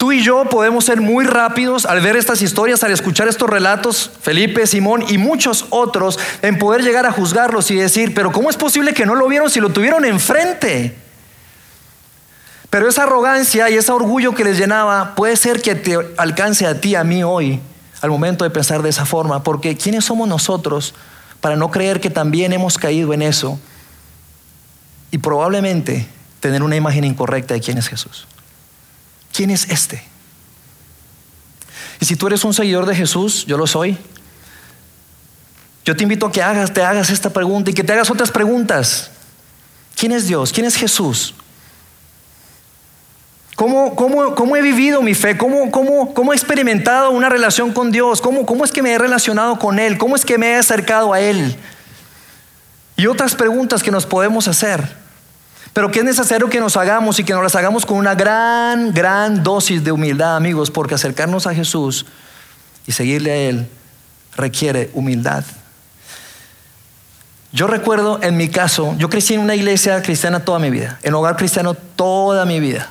Tú 0.00 0.12
y 0.12 0.22
yo 0.22 0.46
podemos 0.46 0.86
ser 0.86 1.02
muy 1.02 1.26
rápidos 1.26 1.84
al 1.84 2.00
ver 2.00 2.16
estas 2.16 2.40
historias, 2.40 2.82
al 2.82 2.90
escuchar 2.90 3.28
estos 3.28 3.50
relatos, 3.50 4.10
Felipe, 4.22 4.66
Simón 4.66 5.04
y 5.06 5.18
muchos 5.18 5.66
otros, 5.68 6.18
en 6.40 6.58
poder 6.58 6.82
llegar 6.82 7.04
a 7.04 7.12
juzgarlos 7.12 7.70
y 7.70 7.74
decir, 7.74 8.14
pero 8.14 8.32
¿cómo 8.32 8.48
es 8.48 8.56
posible 8.56 8.94
que 8.94 9.04
no 9.04 9.14
lo 9.14 9.28
vieron 9.28 9.50
si 9.50 9.60
lo 9.60 9.68
tuvieron 9.68 10.06
enfrente? 10.06 10.96
Pero 12.70 12.88
esa 12.88 13.02
arrogancia 13.02 13.68
y 13.68 13.74
ese 13.74 13.92
orgullo 13.92 14.34
que 14.34 14.42
les 14.42 14.56
llenaba 14.56 15.14
puede 15.14 15.36
ser 15.36 15.60
que 15.60 15.74
te 15.74 15.98
alcance 16.16 16.66
a 16.66 16.80
ti, 16.80 16.94
a 16.94 17.04
mí 17.04 17.22
hoy, 17.22 17.60
al 18.00 18.08
momento 18.08 18.44
de 18.44 18.48
pensar 18.48 18.80
de 18.80 18.88
esa 18.88 19.04
forma, 19.04 19.42
porque 19.42 19.76
¿quiénes 19.76 20.06
somos 20.06 20.26
nosotros 20.26 20.94
para 21.42 21.56
no 21.56 21.70
creer 21.70 22.00
que 22.00 22.08
también 22.08 22.54
hemos 22.54 22.78
caído 22.78 23.12
en 23.12 23.20
eso 23.20 23.60
y 25.10 25.18
probablemente 25.18 26.06
tener 26.40 26.62
una 26.62 26.76
imagen 26.76 27.04
incorrecta 27.04 27.52
de 27.52 27.60
quién 27.60 27.76
es 27.76 27.86
Jesús? 27.86 28.26
¿Quién 29.32 29.50
es 29.50 29.68
este? 29.70 30.02
Y 32.00 32.04
si 32.06 32.16
tú 32.16 32.26
eres 32.26 32.44
un 32.44 32.54
seguidor 32.54 32.86
de 32.86 32.94
Jesús, 32.94 33.44
yo 33.46 33.56
lo 33.56 33.66
soy, 33.66 33.98
yo 35.84 35.96
te 35.96 36.02
invito 36.02 36.26
a 36.26 36.32
que 36.32 36.42
hagas, 36.42 36.72
te 36.72 36.82
hagas 36.82 37.10
esta 37.10 37.30
pregunta 37.30 37.70
y 37.70 37.74
que 37.74 37.84
te 37.84 37.92
hagas 37.92 38.10
otras 38.10 38.30
preguntas. 38.30 39.10
¿Quién 39.96 40.12
es 40.12 40.26
Dios? 40.26 40.52
¿Quién 40.52 40.66
es 40.66 40.76
Jesús? 40.76 41.34
¿Cómo, 43.54 43.94
cómo, 43.94 44.56
he 44.56 44.62
vivido 44.62 45.02
mi 45.02 45.14
fe? 45.14 45.36
¿Cómo, 45.36 45.70
cómo, 45.70 46.14
cómo 46.14 46.32
he 46.32 46.36
experimentado 46.36 47.10
una 47.10 47.28
relación 47.28 47.74
con 47.74 47.90
Dios? 47.90 48.22
¿Cómo, 48.22 48.46
¿Cómo 48.46 48.64
es 48.64 48.72
que 48.72 48.82
me 48.82 48.92
he 48.92 48.98
relacionado 48.98 49.58
con 49.58 49.78
Él? 49.78 49.98
¿Cómo 49.98 50.16
es 50.16 50.24
que 50.24 50.38
me 50.38 50.52
he 50.52 50.56
acercado 50.56 51.12
a 51.12 51.20
Él? 51.20 51.56
Y 52.96 53.06
otras 53.06 53.34
preguntas 53.34 53.82
que 53.82 53.90
nos 53.90 54.06
podemos 54.06 54.48
hacer. 54.48 54.96
Pero 55.72 55.90
que 55.90 56.00
es 56.00 56.04
necesario 56.04 56.48
que 56.48 56.60
nos 56.60 56.76
hagamos 56.76 57.18
y 57.20 57.24
que 57.24 57.32
nos 57.32 57.42
las 57.42 57.54
hagamos 57.54 57.86
con 57.86 57.96
una 57.96 58.14
gran, 58.14 58.92
gran 58.92 59.42
dosis 59.42 59.84
de 59.84 59.92
humildad, 59.92 60.36
amigos, 60.36 60.70
porque 60.70 60.94
acercarnos 60.94 61.46
a 61.46 61.54
Jesús 61.54 62.06
y 62.86 62.92
seguirle 62.92 63.30
a 63.30 63.36
Él 63.36 63.68
requiere 64.36 64.90
humildad. 64.94 65.44
Yo 67.52 67.66
recuerdo 67.66 68.20
en 68.22 68.36
mi 68.36 68.48
caso, 68.48 68.94
yo 68.98 69.08
crecí 69.08 69.34
en 69.34 69.40
una 69.40 69.54
iglesia 69.54 70.02
cristiana 70.02 70.44
toda 70.44 70.58
mi 70.58 70.70
vida, 70.70 70.98
en 71.02 71.14
hogar 71.14 71.36
cristiano 71.36 71.74
toda 71.74 72.44
mi 72.46 72.60
vida. 72.60 72.88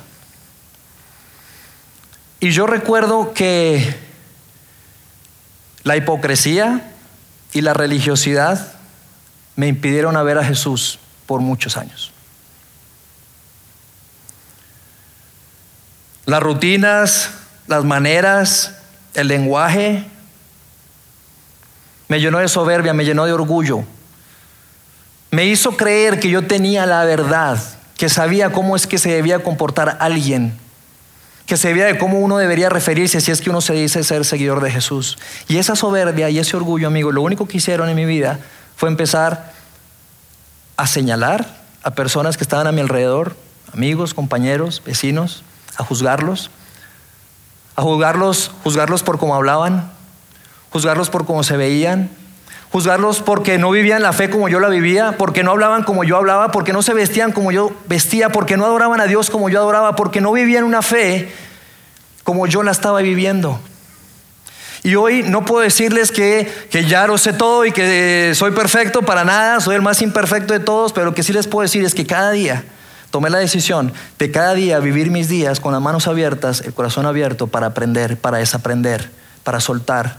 Y 2.40 2.50
yo 2.50 2.66
recuerdo 2.66 3.32
que 3.34 3.94
la 5.82 5.96
hipocresía 5.96 6.92
y 7.52 7.60
la 7.60 7.74
religiosidad 7.74 8.72
me 9.56 9.68
impidieron 9.68 10.22
ver 10.24 10.38
a 10.38 10.44
Jesús 10.44 10.98
por 11.26 11.40
muchos 11.40 11.76
años. 11.76 12.12
Las 16.26 16.42
rutinas, 16.42 17.30
las 17.66 17.84
maneras, 17.84 18.76
el 19.14 19.28
lenguaje, 19.28 20.04
me 22.08 22.20
llenó 22.20 22.38
de 22.38 22.48
soberbia, 22.48 22.92
me 22.92 23.04
llenó 23.04 23.24
de 23.24 23.32
orgullo. 23.32 23.84
Me 25.30 25.44
hizo 25.44 25.76
creer 25.76 26.18
que 26.18 26.28
yo 26.28 26.46
tenía 26.46 26.84
la 26.84 27.04
verdad, 27.04 27.62
que 27.96 28.08
sabía 28.08 28.50
cómo 28.50 28.74
es 28.74 28.88
que 28.88 28.98
se 28.98 29.10
debía 29.10 29.44
comportar 29.44 29.96
alguien, 30.00 30.58
que 31.46 31.56
se 31.56 31.68
debía 31.68 31.86
de 31.86 31.98
cómo 31.98 32.18
uno 32.18 32.38
debería 32.38 32.68
referirse 32.68 33.20
si 33.20 33.30
es 33.30 33.40
que 33.40 33.50
uno 33.50 33.60
se 33.60 33.74
dice 33.74 34.02
ser 34.02 34.24
seguidor 34.24 34.60
de 34.60 34.72
Jesús. 34.72 35.18
Y 35.46 35.58
esa 35.58 35.76
soberbia 35.76 36.30
y 36.30 36.40
ese 36.40 36.56
orgullo, 36.56 36.88
amigo, 36.88 37.12
lo 37.12 37.22
único 37.22 37.46
que 37.46 37.58
hicieron 37.58 37.88
en 37.88 37.94
mi 37.94 38.04
vida 38.04 38.40
fue 38.74 38.88
empezar 38.88 39.52
a 40.76 40.86
señalar 40.86 41.46
a 41.82 41.92
personas 41.92 42.36
que 42.36 42.42
estaban 42.42 42.66
a 42.66 42.72
mi 42.72 42.80
alrededor, 42.80 43.36
amigos, 43.72 44.14
compañeros, 44.14 44.82
vecinos, 44.84 45.44
a 45.76 45.84
juzgarlos, 45.84 46.50
a 47.76 47.82
juzgarlos, 47.82 48.50
juzgarlos 48.62 49.02
por 49.02 49.18
cómo 49.18 49.34
hablaban, 49.34 49.90
juzgarlos 50.70 51.10
por 51.10 51.26
cómo 51.26 51.42
se 51.42 51.56
veían, 51.56 52.10
juzgarlos 52.70 53.20
porque 53.20 53.58
no 53.58 53.70
vivían 53.70 54.02
la 54.02 54.12
fe 54.12 54.30
como 54.30 54.48
yo 54.48 54.60
la 54.60 54.68
vivía, 54.68 55.16
porque 55.18 55.42
no 55.42 55.50
hablaban 55.50 55.82
como 55.82 56.04
yo 56.04 56.16
hablaba, 56.16 56.50
porque 56.50 56.72
no 56.72 56.82
se 56.82 56.94
vestían 56.94 57.32
como 57.32 57.52
yo 57.52 57.72
vestía, 57.86 58.30
porque 58.30 58.56
no 58.56 58.64
adoraban 58.64 59.00
a 59.00 59.06
Dios 59.06 59.30
como 59.30 59.48
yo 59.48 59.58
adoraba, 59.58 59.96
porque 59.96 60.20
no 60.20 60.32
vivían 60.32 60.64
una 60.64 60.82
fe 60.82 61.32
como 62.22 62.46
yo 62.46 62.62
la 62.62 62.70
estaba 62.70 63.00
viviendo. 63.00 63.58
Y 64.82 64.94
hoy 64.94 65.22
no 65.22 65.44
puedo 65.44 65.62
decirles 65.62 66.10
que, 66.10 66.50
que, 66.70 66.86
ya 66.86 67.06
lo 67.06 67.18
sé 67.18 67.34
todo 67.34 67.66
y 67.66 67.72
que 67.72 68.32
soy 68.34 68.52
perfecto 68.52 69.02
para 69.02 69.24
nada, 69.24 69.60
soy 69.60 69.74
el 69.74 69.82
más 69.82 70.00
imperfecto 70.00 70.54
de 70.54 70.60
todos, 70.60 70.92
pero 70.92 71.06
lo 71.06 71.14
que 71.14 71.22
sí 71.22 71.32
les 71.34 71.46
puedo 71.46 71.62
decir 71.62 71.84
es 71.84 71.94
que 71.94 72.06
cada 72.06 72.30
día 72.30 72.64
tomé 73.10 73.30
la 73.30 73.38
decisión 73.38 73.92
de 74.18 74.30
cada 74.30 74.54
día 74.54 74.78
vivir 74.78 75.10
mis 75.10 75.28
días 75.28 75.60
con 75.60 75.72
las 75.72 75.82
manos 75.82 76.06
abiertas, 76.06 76.62
el 76.62 76.72
corazón 76.72 77.06
abierto 77.06 77.48
para 77.48 77.68
aprender, 77.68 78.16
para 78.16 78.38
desaprender, 78.38 79.10
para 79.42 79.60
soltar, 79.60 80.18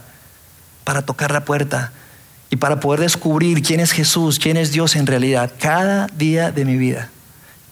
para 0.84 1.02
tocar 1.04 1.32
la 1.32 1.46
puerta 1.46 1.92
y 2.50 2.58
para 2.58 2.80
poder 2.80 3.00
descubrir 3.00 3.62
quién 3.62 3.80
es 3.80 3.92
Jesús, 3.92 4.40
quién 4.40 4.58
es 4.58 4.72
Dios 4.72 4.96
en 4.96 5.08
realidad, 5.08 5.52
cada 5.60 6.08
día 6.08 6.52
de 6.52 6.66
mi 6.66 6.78
vida. 6.78 7.10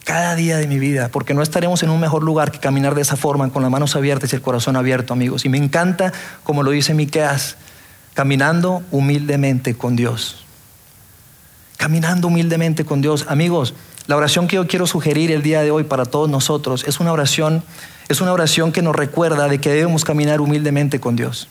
Cada 0.05 0.33
día 0.33 0.57
de 0.57 0.65
mi 0.65 0.79
vida, 0.79 1.09
porque 1.09 1.35
no 1.35 1.43
estaremos 1.43 1.83
en 1.83 1.89
un 1.91 1.99
mejor 1.99 2.23
lugar 2.23 2.51
que 2.51 2.57
caminar 2.57 2.95
de 2.95 3.01
esa 3.01 3.15
forma, 3.15 3.47
con 3.49 3.61
las 3.61 3.69
manos 3.69 3.95
abiertas 3.95 4.33
y 4.33 4.35
el 4.37 4.41
corazón 4.41 4.75
abierto, 4.75 5.13
amigos. 5.13 5.45
Y 5.45 5.49
me 5.49 5.59
encanta, 5.59 6.13
como 6.43 6.63
lo 6.63 6.71
dice 6.71 6.95
Miqueas, 6.95 7.57
caminando 8.15 8.81
humildemente 8.89 9.75
con 9.75 9.95
Dios. 9.95 10.45
Caminando 11.77 12.29
humildemente 12.29 12.85
con 12.85 13.01
Dios. 13.01 13.25
Amigos, 13.29 13.75
la 14.09 14.17
oración 14.17 14.47
que 14.47 14.55
yo 14.55 14.65
quiero 14.65 14.87
sugerir 14.87 15.31
el 15.31 15.43
día 15.43 15.61
de 15.61 15.69
hoy 15.69 15.83
para 15.83 16.03
todos 16.03 16.27
nosotros 16.27 16.83
es 16.87 16.99
una 16.99 17.11
oración, 17.11 17.63
es 18.07 18.21
una 18.21 18.33
oración 18.33 18.71
que 18.71 18.81
nos 18.81 18.95
recuerda 18.95 19.47
de 19.47 19.61
que 19.61 19.69
debemos 19.69 20.03
caminar 20.03 20.41
humildemente 20.41 20.99
con 20.99 21.15
Dios. 21.15 21.47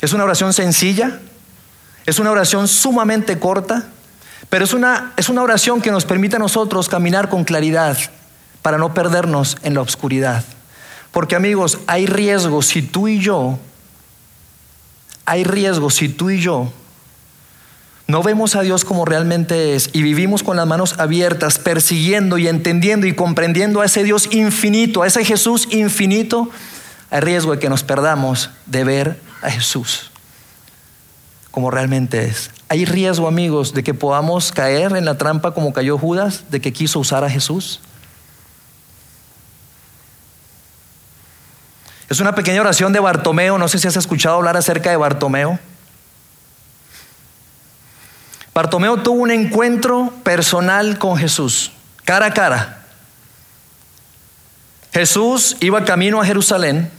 Es 0.00 0.14
una 0.14 0.24
oración 0.24 0.54
sencilla, 0.54 1.20
es 2.06 2.18
una 2.18 2.30
oración 2.30 2.66
sumamente 2.66 3.38
corta, 3.38 3.88
pero 4.48 4.64
es 4.64 4.72
una, 4.72 5.12
es 5.18 5.28
una 5.28 5.42
oración 5.42 5.82
que 5.82 5.90
nos 5.90 6.06
permite 6.06 6.36
a 6.36 6.38
nosotros 6.38 6.88
caminar 6.88 7.28
con 7.28 7.44
claridad 7.44 7.98
para 8.62 8.78
no 8.78 8.94
perdernos 8.94 9.58
en 9.64 9.74
la 9.74 9.82
oscuridad. 9.82 10.44
Porque 11.12 11.36
amigos, 11.36 11.80
hay 11.86 12.06
riesgo 12.06 12.62
si 12.62 12.80
tú 12.80 13.06
y 13.06 13.18
yo, 13.18 13.58
hay 15.26 15.44
riesgo 15.44 15.90
si 15.90 16.08
tú 16.08 16.30
y 16.30 16.40
yo 16.40 16.72
no 18.06 18.22
vemos 18.22 18.54
a 18.54 18.62
Dios 18.62 18.84
como 18.84 19.04
realmente 19.04 19.74
es 19.74 19.90
y 19.92 20.02
vivimos 20.02 20.42
con 20.42 20.56
las 20.56 20.66
manos 20.66 20.98
abiertas, 20.98 21.58
persiguiendo 21.58 22.38
y 22.38 22.48
entendiendo 22.48 23.06
y 23.06 23.14
comprendiendo 23.14 23.80
a 23.80 23.86
ese 23.86 24.04
Dios 24.04 24.28
infinito, 24.30 25.02
a 25.02 25.06
ese 25.06 25.24
Jesús 25.24 25.68
infinito, 25.70 26.50
hay 27.10 27.20
riesgo 27.20 27.52
de 27.52 27.58
que 27.58 27.68
nos 27.68 27.82
perdamos 27.82 28.50
de 28.66 28.84
ver 28.84 29.20
a 29.42 29.50
Jesús 29.50 30.10
como 31.56 31.70
realmente 31.70 32.26
es. 32.26 32.50
Hay 32.68 32.84
riesgo, 32.84 33.26
amigos, 33.28 33.72
de 33.72 33.82
que 33.82 33.94
podamos 33.94 34.52
caer 34.52 34.94
en 34.94 35.06
la 35.06 35.16
trampa 35.16 35.54
como 35.54 35.72
cayó 35.72 35.96
Judas, 35.96 36.44
de 36.50 36.60
que 36.60 36.70
quiso 36.70 36.98
usar 36.98 37.24
a 37.24 37.30
Jesús. 37.30 37.80
Es 42.10 42.20
una 42.20 42.34
pequeña 42.34 42.60
oración 42.60 42.92
de 42.92 43.00
Bartomeo, 43.00 43.56
no 43.56 43.68
sé 43.68 43.78
si 43.78 43.88
has 43.88 43.96
escuchado 43.96 44.36
hablar 44.36 44.54
acerca 44.58 44.90
de 44.90 44.98
Bartomeo. 44.98 45.58
Bartomeo 48.56 48.96
tuvo 48.96 49.20
un 49.20 49.30
encuentro 49.30 50.10
personal 50.22 50.98
con 50.98 51.18
Jesús, 51.18 51.72
cara 52.06 52.24
a 52.24 52.32
cara. 52.32 52.86
Jesús 54.94 55.58
iba 55.60 55.84
camino 55.84 56.22
a 56.22 56.24
Jerusalén, 56.24 56.90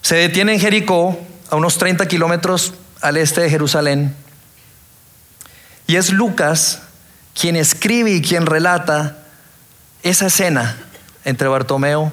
se 0.00 0.16
detiene 0.16 0.54
en 0.54 0.58
Jericó, 0.58 1.16
a 1.48 1.54
unos 1.54 1.78
30 1.78 2.08
kilómetros 2.08 2.74
al 3.00 3.16
este 3.16 3.42
de 3.42 3.50
Jerusalén, 3.50 4.16
y 5.86 5.94
es 5.94 6.10
Lucas 6.10 6.82
quien 7.32 7.54
escribe 7.54 8.10
y 8.10 8.20
quien 8.20 8.46
relata 8.46 9.18
esa 10.02 10.26
escena 10.26 10.76
entre 11.24 11.46
Bartomeo 11.46 12.12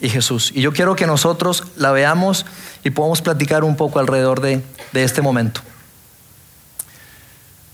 y 0.00 0.08
Jesús. 0.08 0.52
Y 0.54 0.62
yo 0.62 0.72
quiero 0.72 0.96
que 0.96 1.06
nosotros 1.06 1.64
la 1.76 1.92
veamos 1.92 2.46
y 2.82 2.88
podamos 2.88 3.20
platicar 3.20 3.62
un 3.62 3.76
poco 3.76 3.98
alrededor 3.98 4.40
de, 4.40 4.64
de 4.94 5.04
este 5.04 5.20
momento. 5.20 5.60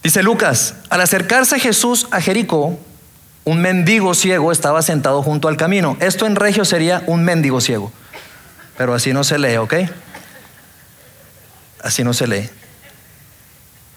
Dice 0.06 0.22
Lucas, 0.22 0.76
al 0.88 1.00
acercarse 1.00 1.58
Jesús 1.58 2.06
a 2.12 2.20
Jericó, 2.20 2.78
un 3.42 3.60
mendigo 3.60 4.14
ciego 4.14 4.52
estaba 4.52 4.80
sentado 4.80 5.20
junto 5.20 5.48
al 5.48 5.56
camino. 5.56 5.96
Esto 5.98 6.26
en 6.26 6.36
regio 6.36 6.64
sería 6.64 7.02
un 7.08 7.24
mendigo 7.24 7.60
ciego, 7.60 7.90
pero 8.78 8.94
así 8.94 9.12
no 9.12 9.24
se 9.24 9.36
lee, 9.36 9.56
¿ok? 9.56 9.74
Así 11.82 12.04
no 12.04 12.14
se 12.14 12.28
lee. 12.28 12.48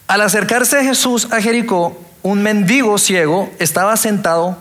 Al 0.07 0.21
acercarse 0.21 0.83
Jesús 0.83 1.27
a 1.29 1.41
Jericó, 1.41 2.03
un 2.23 2.41
mendigo 2.41 2.97
ciego 2.97 3.51
estaba 3.59 3.95
sentado 3.95 4.57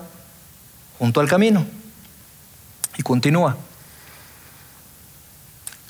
junto 0.98 1.20
al 1.20 1.30
camino. 1.30 1.64
Y 2.98 3.02
continúa. 3.02 3.56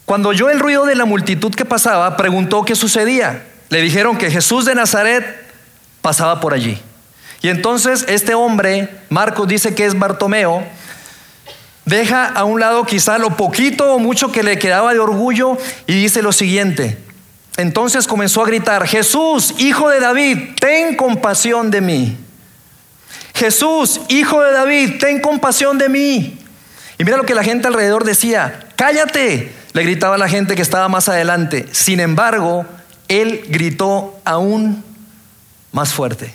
Cuando 0.05 0.29
oyó 0.29 0.51
el 0.51 0.61
ruido 0.61 0.87
de 0.87 0.95
la 0.95 1.05
multitud 1.05 1.53
que 1.53 1.65
pasaba, 1.65 2.17
preguntó 2.17 2.65
qué 2.65 2.77
sucedía. 2.77 3.45
Le 3.71 3.83
dijeron 3.83 4.19
que 4.19 4.31
Jesús 4.31 4.65
de 4.65 4.77
Nazaret 4.77 5.48
pasaba 6.09 6.41
por 6.41 6.55
allí. 6.55 6.81
Y 7.43 7.49
entonces 7.51 8.07
este 8.09 8.33
hombre, 8.33 8.89
Marcos 9.11 9.47
dice 9.47 9.75
que 9.75 9.85
es 9.85 9.99
Bartomeo, 9.99 10.65
deja 11.85 12.25
a 12.25 12.45
un 12.45 12.61
lado 12.61 12.87
quizá 12.87 13.19
lo 13.19 13.37
poquito 13.37 13.93
o 13.93 13.99
mucho 13.99 14.33
que 14.33 14.43
le 14.43 14.59
quedaba 14.59 14.95
de 14.95 15.01
orgullo 15.01 15.59
y 15.87 15.93
dice 15.93 16.23
lo 16.23 16.33
siguiente. 16.33 16.97
Entonces 17.59 18.07
comenzó 18.07 18.43
a 18.43 18.47
gritar, 18.47 18.87
Jesús, 18.87 19.57
hijo 19.59 19.91
de 19.91 20.01
David, 20.01 20.55
ten 20.59 20.97
compasión 20.97 21.71
de 21.71 21.83
mí. 21.83 22.17
Jesús, 23.35 24.01
hijo 24.09 24.41
de 24.41 24.53
David, 24.53 24.95
ten 24.99 25.21
compasión 25.21 25.77
de 25.77 25.91
mí. 25.91 26.39
Y 26.97 27.05
mira 27.05 27.19
lo 27.19 27.27
que 27.27 27.35
la 27.35 27.45
gente 27.45 27.69
alrededor 27.69 28.05
decía, 28.05 28.61
cállate, 28.77 29.53
le 29.75 29.83
gritaba 29.83 30.17
la 30.17 30.31
gente 30.31 30.55
que 30.57 30.63
estaba 30.63 30.89
más 30.89 31.11
adelante. 31.11 31.69
Sin 31.73 32.01
embargo, 32.01 32.65
él 33.09 33.45
gritó 33.51 34.19
aún 34.25 34.88
más 35.79 35.95
fuerte. 35.95 36.35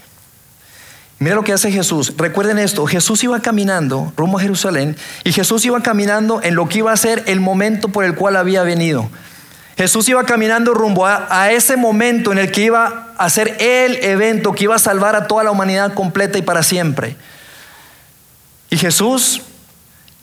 Mira 1.19 1.35
lo 1.35 1.43
que 1.43 1.51
hace 1.51 1.69
Jesús. 1.69 2.13
Recuerden 2.15 2.57
esto, 2.57 2.85
Jesús 2.87 3.21
iba 3.25 3.41
caminando 3.41 4.13
rumbo 4.15 4.37
a 4.37 4.41
Jerusalén 4.41 4.95
y 5.25 5.33
Jesús 5.33 5.65
iba 5.65 5.83
caminando 5.83 6.41
en 6.41 6.55
lo 6.55 6.69
que 6.69 6.77
iba 6.77 6.93
a 6.93 6.97
ser 6.97 7.23
el 7.27 7.41
momento 7.41 7.89
por 7.89 8.05
el 8.05 8.15
cual 8.15 8.37
había 8.37 8.63
venido. 8.63 9.09
Jesús 9.75 10.07
iba 10.07 10.23
caminando 10.23 10.73
rumbo 10.73 11.05
a, 11.05 11.51
ese 11.51 11.75
momento 11.75 12.31
en 12.31 12.37
el 12.37 12.51
que 12.51 12.61
iba 12.61 13.11
a 13.17 13.29
ser 13.29 13.57
el 13.59 14.01
evento 14.01 14.53
que 14.53 14.63
iba 14.63 14.75
a 14.75 14.79
salvar 14.79 15.13
a 15.17 15.27
toda 15.27 15.43
la 15.43 15.51
humanidad 15.51 15.93
completa 15.93 16.37
y 16.37 16.41
para 16.41 16.63
siempre. 16.63 17.17
Y 18.69 18.77
Jesús, 18.77 19.41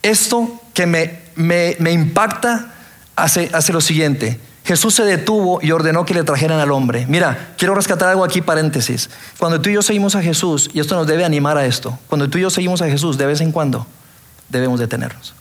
esto 0.00 0.62
que 0.72 0.86
me, 0.86 1.90
impacta, 1.92 2.72
hace 3.16 3.72
lo 3.74 3.82
siguiente. 3.82 4.40
Jesús 4.70 4.94
se 4.94 5.02
detuvo 5.02 5.58
y 5.60 5.72
ordenó 5.72 6.04
que 6.04 6.14
le 6.14 6.22
trajeran 6.22 6.60
al 6.60 6.70
hombre. 6.70 7.04
Mira, 7.08 7.54
quiero 7.58 7.74
rescatar 7.74 8.08
algo 8.08 8.22
aquí, 8.22 8.40
paréntesis. 8.40 9.10
Cuando 9.36 9.60
tú 9.60 9.68
y 9.68 9.72
yo 9.72 9.82
seguimos 9.82 10.14
a 10.14 10.22
Jesús, 10.22 10.70
y 10.72 10.78
esto 10.78 10.94
nos 10.94 11.08
debe 11.08 11.24
animar 11.24 11.58
a 11.58 11.66
esto, 11.66 11.98
cuando 12.06 12.30
tú 12.30 12.38
y 12.38 12.42
yo 12.42 12.50
seguimos 12.50 12.80
a 12.80 12.86
Jesús, 12.86 13.18
de 13.18 13.26
vez 13.26 13.40
en 13.40 13.50
cuando 13.50 13.84
debemos 14.48 14.78
detenernos. 14.78 15.34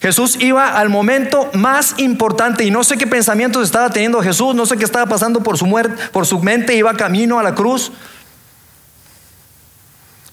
Jesús 0.00 0.38
iba 0.40 0.78
al 0.78 0.88
momento 0.88 1.50
más 1.52 1.98
importante 1.98 2.64
y 2.64 2.70
no 2.70 2.82
sé 2.82 2.96
qué 2.96 3.06
pensamientos 3.06 3.62
estaba 3.62 3.90
teniendo 3.90 4.22
Jesús, 4.22 4.54
no 4.54 4.64
sé 4.64 4.78
qué 4.78 4.84
estaba 4.84 5.04
pasando 5.04 5.42
por 5.42 5.58
su 5.58 5.66
muerte, 5.66 5.94
por 6.10 6.24
su 6.24 6.38
mente, 6.38 6.74
iba 6.74 6.94
camino 6.94 7.38
a 7.38 7.42
la 7.42 7.54
cruz 7.54 7.92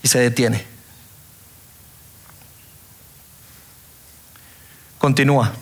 y 0.01 0.07
se 0.07 0.19
detiene. 0.19 0.76
Continúa. 4.97 5.53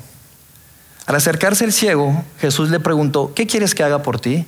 Al 1.06 1.16
acercarse 1.16 1.66
el 1.66 1.74
ciego, 1.74 2.24
Jesús 2.40 2.70
le 2.70 2.80
preguntó, 2.80 3.34
¿qué 3.36 3.46
quieres 3.46 3.76
que 3.76 3.84
haga 3.84 4.02
por 4.02 4.20
ti? 4.20 4.46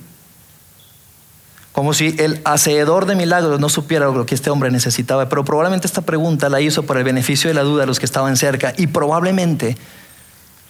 Como 1.72 1.94
si 1.94 2.16
el 2.18 2.40
hacedor 2.44 3.06
de 3.06 3.14
milagros 3.14 3.60
no 3.60 3.68
supiera 3.68 4.06
lo 4.06 4.26
que 4.26 4.34
este 4.34 4.50
hombre 4.50 4.70
necesitaba, 4.70 5.28
pero 5.28 5.44
probablemente 5.44 5.86
esta 5.86 6.00
pregunta 6.00 6.48
la 6.48 6.60
hizo 6.60 6.82
por 6.82 6.96
el 6.96 7.04
beneficio 7.04 7.48
de 7.48 7.54
la 7.54 7.62
duda 7.62 7.82
de 7.82 7.86
los 7.86 8.00
que 8.00 8.06
estaban 8.06 8.36
cerca 8.36 8.74
y 8.76 8.88
probablemente 8.88 9.76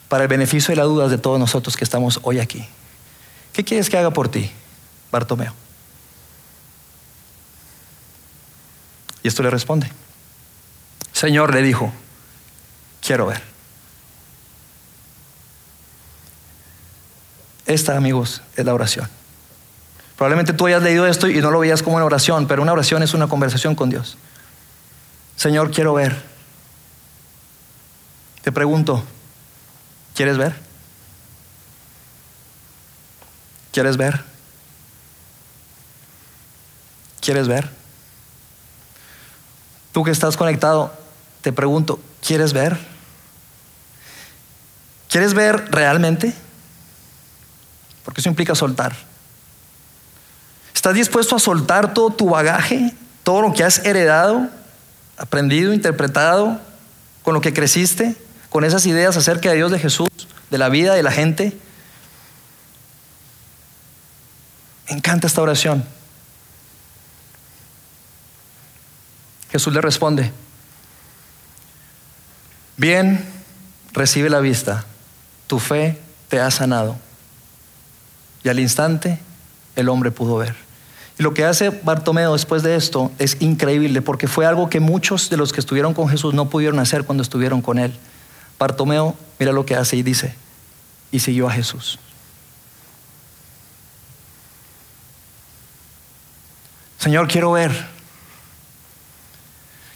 para 0.08 0.24
el 0.24 0.28
beneficio 0.28 0.72
de 0.72 0.76
la 0.76 0.84
duda 0.84 1.08
de 1.08 1.16
todos 1.16 1.38
nosotros 1.38 1.76
que 1.76 1.84
estamos 1.84 2.20
hoy 2.22 2.40
aquí. 2.40 2.66
¿Qué 3.54 3.64
quieres 3.64 3.88
que 3.88 3.96
haga 3.96 4.10
por 4.10 4.28
ti, 4.28 4.50
Bartomeo? 5.10 5.54
Y 9.22 9.28
esto 9.28 9.42
le 9.42 9.50
responde. 9.50 9.90
Señor, 11.12 11.54
le 11.54 11.62
dijo, 11.62 11.92
quiero 13.00 13.26
ver. 13.26 13.42
Esta, 17.68 17.98
amigos, 17.98 18.40
es 18.56 18.64
la 18.64 18.72
oración. 18.72 19.06
Probablemente 20.16 20.54
tú 20.54 20.66
hayas 20.66 20.82
leído 20.82 21.06
esto 21.06 21.28
y 21.28 21.40
no 21.42 21.50
lo 21.50 21.60
veías 21.60 21.82
como 21.82 21.96
una 21.96 22.06
oración, 22.06 22.48
pero 22.48 22.62
una 22.62 22.72
oración 22.72 23.02
es 23.02 23.12
una 23.12 23.28
conversación 23.28 23.74
con 23.74 23.90
Dios. 23.90 24.16
Señor, 25.36 25.70
quiero 25.70 25.92
ver. 25.92 26.16
Te 28.42 28.50
pregunto, 28.52 29.04
¿quieres 30.14 30.38
ver? 30.38 30.56
¿Quieres 33.70 33.98
ver? 33.98 34.24
¿Quieres 37.20 37.48
ver? 37.48 37.68
Tú 39.92 40.04
que 40.04 40.10
estás 40.10 40.38
conectado, 40.38 40.90
te 41.42 41.52
pregunto, 41.52 42.00
¿quieres 42.26 42.54
ver? 42.54 42.78
¿Quieres 45.10 45.34
ver 45.34 45.70
realmente? 45.70 46.47
Porque 48.08 48.22
eso 48.22 48.30
implica 48.30 48.54
soltar. 48.54 48.96
¿Estás 50.74 50.94
dispuesto 50.94 51.36
a 51.36 51.38
soltar 51.38 51.92
todo 51.92 52.08
tu 52.08 52.30
bagaje, 52.30 52.94
todo 53.22 53.42
lo 53.42 53.52
que 53.52 53.64
has 53.64 53.84
heredado, 53.84 54.48
aprendido, 55.18 55.74
interpretado, 55.74 56.58
con 57.22 57.34
lo 57.34 57.42
que 57.42 57.52
creciste, 57.52 58.16
con 58.48 58.64
esas 58.64 58.86
ideas 58.86 59.18
acerca 59.18 59.50
de 59.50 59.56
Dios, 59.56 59.70
de 59.70 59.78
Jesús, 59.78 60.08
de 60.50 60.56
la 60.56 60.70
vida, 60.70 60.94
de 60.94 61.02
la 61.02 61.10
gente? 61.12 61.54
Me 64.88 64.96
encanta 64.96 65.26
esta 65.26 65.42
oración. 65.42 65.84
Jesús 69.50 69.74
le 69.74 69.82
responde, 69.82 70.32
bien, 72.78 73.22
recibe 73.92 74.30
la 74.30 74.40
vista, 74.40 74.86
tu 75.46 75.58
fe 75.58 76.00
te 76.30 76.40
ha 76.40 76.50
sanado. 76.50 76.98
Y 78.48 78.50
al 78.50 78.60
instante 78.60 79.18
el 79.76 79.90
hombre 79.90 80.10
pudo 80.10 80.38
ver. 80.38 80.54
Y 81.18 81.22
lo 81.22 81.34
que 81.34 81.44
hace 81.44 81.68
Bartomeo 81.68 82.32
después 82.32 82.62
de 82.62 82.76
esto 82.76 83.12
es 83.18 83.36
increíble 83.40 84.00
porque 84.00 84.26
fue 84.26 84.46
algo 84.46 84.70
que 84.70 84.80
muchos 84.80 85.28
de 85.28 85.36
los 85.36 85.52
que 85.52 85.60
estuvieron 85.60 85.92
con 85.92 86.08
Jesús 86.08 86.32
no 86.32 86.48
pudieron 86.48 86.78
hacer 86.78 87.04
cuando 87.04 87.20
estuvieron 87.20 87.60
con 87.60 87.78
él. 87.78 87.92
Bartomeo, 88.58 89.14
mira 89.38 89.52
lo 89.52 89.66
que 89.66 89.76
hace 89.76 89.96
y 89.96 90.02
dice, 90.02 90.34
y 91.12 91.20
siguió 91.20 91.46
a 91.46 91.52
Jesús. 91.52 91.98
Señor, 96.96 97.28
quiero 97.28 97.52
ver. 97.52 97.70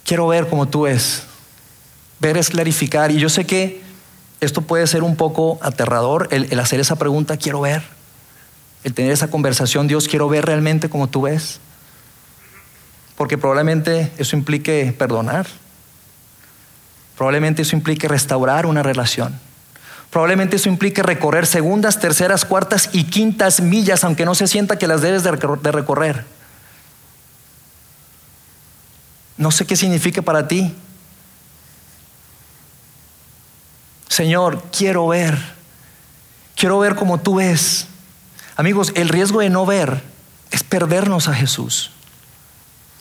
Quiero 0.05 0.27
ver 0.27 0.47
como 0.47 0.67
tú 0.67 0.85
es. 0.85 1.23
Ver 2.19 2.37
es 2.37 2.51
clarificar. 2.51 3.09
Y 3.09 3.17
yo 3.17 3.29
sé 3.29 3.47
que 3.47 3.81
esto 4.41 4.61
puede 4.61 4.85
ser 4.85 5.01
un 5.01 5.15
poco 5.15 5.57
aterrador, 5.63 6.27
el, 6.29 6.45
el 6.51 6.59
hacer 6.59 6.79
esa 6.79 6.97
pregunta, 6.97 7.35
quiero 7.37 7.59
ver 7.61 8.02
el 8.83 8.93
tener 8.93 9.11
esa 9.11 9.29
conversación, 9.29 9.87
Dios, 9.87 10.07
quiero 10.07 10.27
ver 10.29 10.45
realmente 10.45 10.89
como 10.89 11.07
tú 11.07 11.23
ves. 11.23 11.59
Porque 13.15 13.37
probablemente 13.37 14.11
eso 14.17 14.35
implique 14.35 14.93
perdonar. 14.97 15.47
Probablemente 17.15 17.61
eso 17.61 17.75
implique 17.75 18.07
restaurar 18.07 18.65
una 18.65 18.83
relación. 18.83 19.39
Probablemente 20.09 20.57
eso 20.57 20.69
implique 20.69 21.01
recorrer 21.01 21.45
segundas, 21.45 21.99
terceras, 21.99 22.45
cuartas 22.45 22.89
y 22.91 23.05
quintas 23.05 23.61
millas, 23.61 24.03
aunque 24.03 24.25
no 24.25 24.35
se 24.35 24.47
sienta 24.47 24.77
que 24.77 24.87
las 24.87 25.01
debes 25.01 25.23
de 25.23 25.71
recorrer. 25.71 26.25
No 29.37 29.51
sé 29.51 29.65
qué 29.65 29.75
significa 29.75 30.21
para 30.21 30.47
ti. 30.47 30.75
Señor, 34.07 34.63
quiero 34.71 35.07
ver. 35.07 35.37
Quiero 36.55 36.77
ver 36.79 36.95
como 36.95 37.19
tú 37.19 37.35
ves. 37.35 37.87
Amigos, 38.55 38.91
el 38.95 39.09
riesgo 39.09 39.39
de 39.39 39.49
no 39.49 39.65
ver 39.65 40.01
es 40.51 40.63
perdernos 40.63 41.27
a 41.27 41.33
Jesús. 41.33 41.91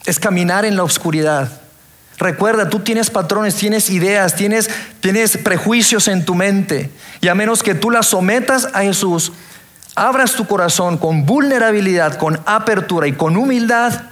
Es 0.05 0.19
caminar 0.19 0.65
en 0.65 0.77
la 0.77 0.85
oscuridad. 0.85 1.61
Recuerda, 2.19 2.69
tú 2.69 2.81
tienes 2.81 3.11
patrones, 3.11 3.57
tienes 3.57 3.91
ideas, 3.91 4.35
tienes, 4.35 4.71
tienes 5.01 5.37
prejuicios 5.37 6.09
en 6.09 6.25
tu 6.25 6.35
mente. 6.35 6.91
Y 7.21 7.29
a 7.29 7.35
menos 7.35 7.63
que 7.63 7.75
tú 7.75 7.91
las 7.91 8.07
sometas 8.07 8.69
a 8.73 8.83
Jesús, 8.83 9.33
abras 9.95 10.33
tu 10.33 10.47
corazón 10.47 10.99
con 10.99 11.27
vulnerabilidad, 11.27 12.17
con 12.17 12.41
apertura 12.47 13.07
y 13.07 13.13
con 13.13 13.37
humildad, 13.37 14.03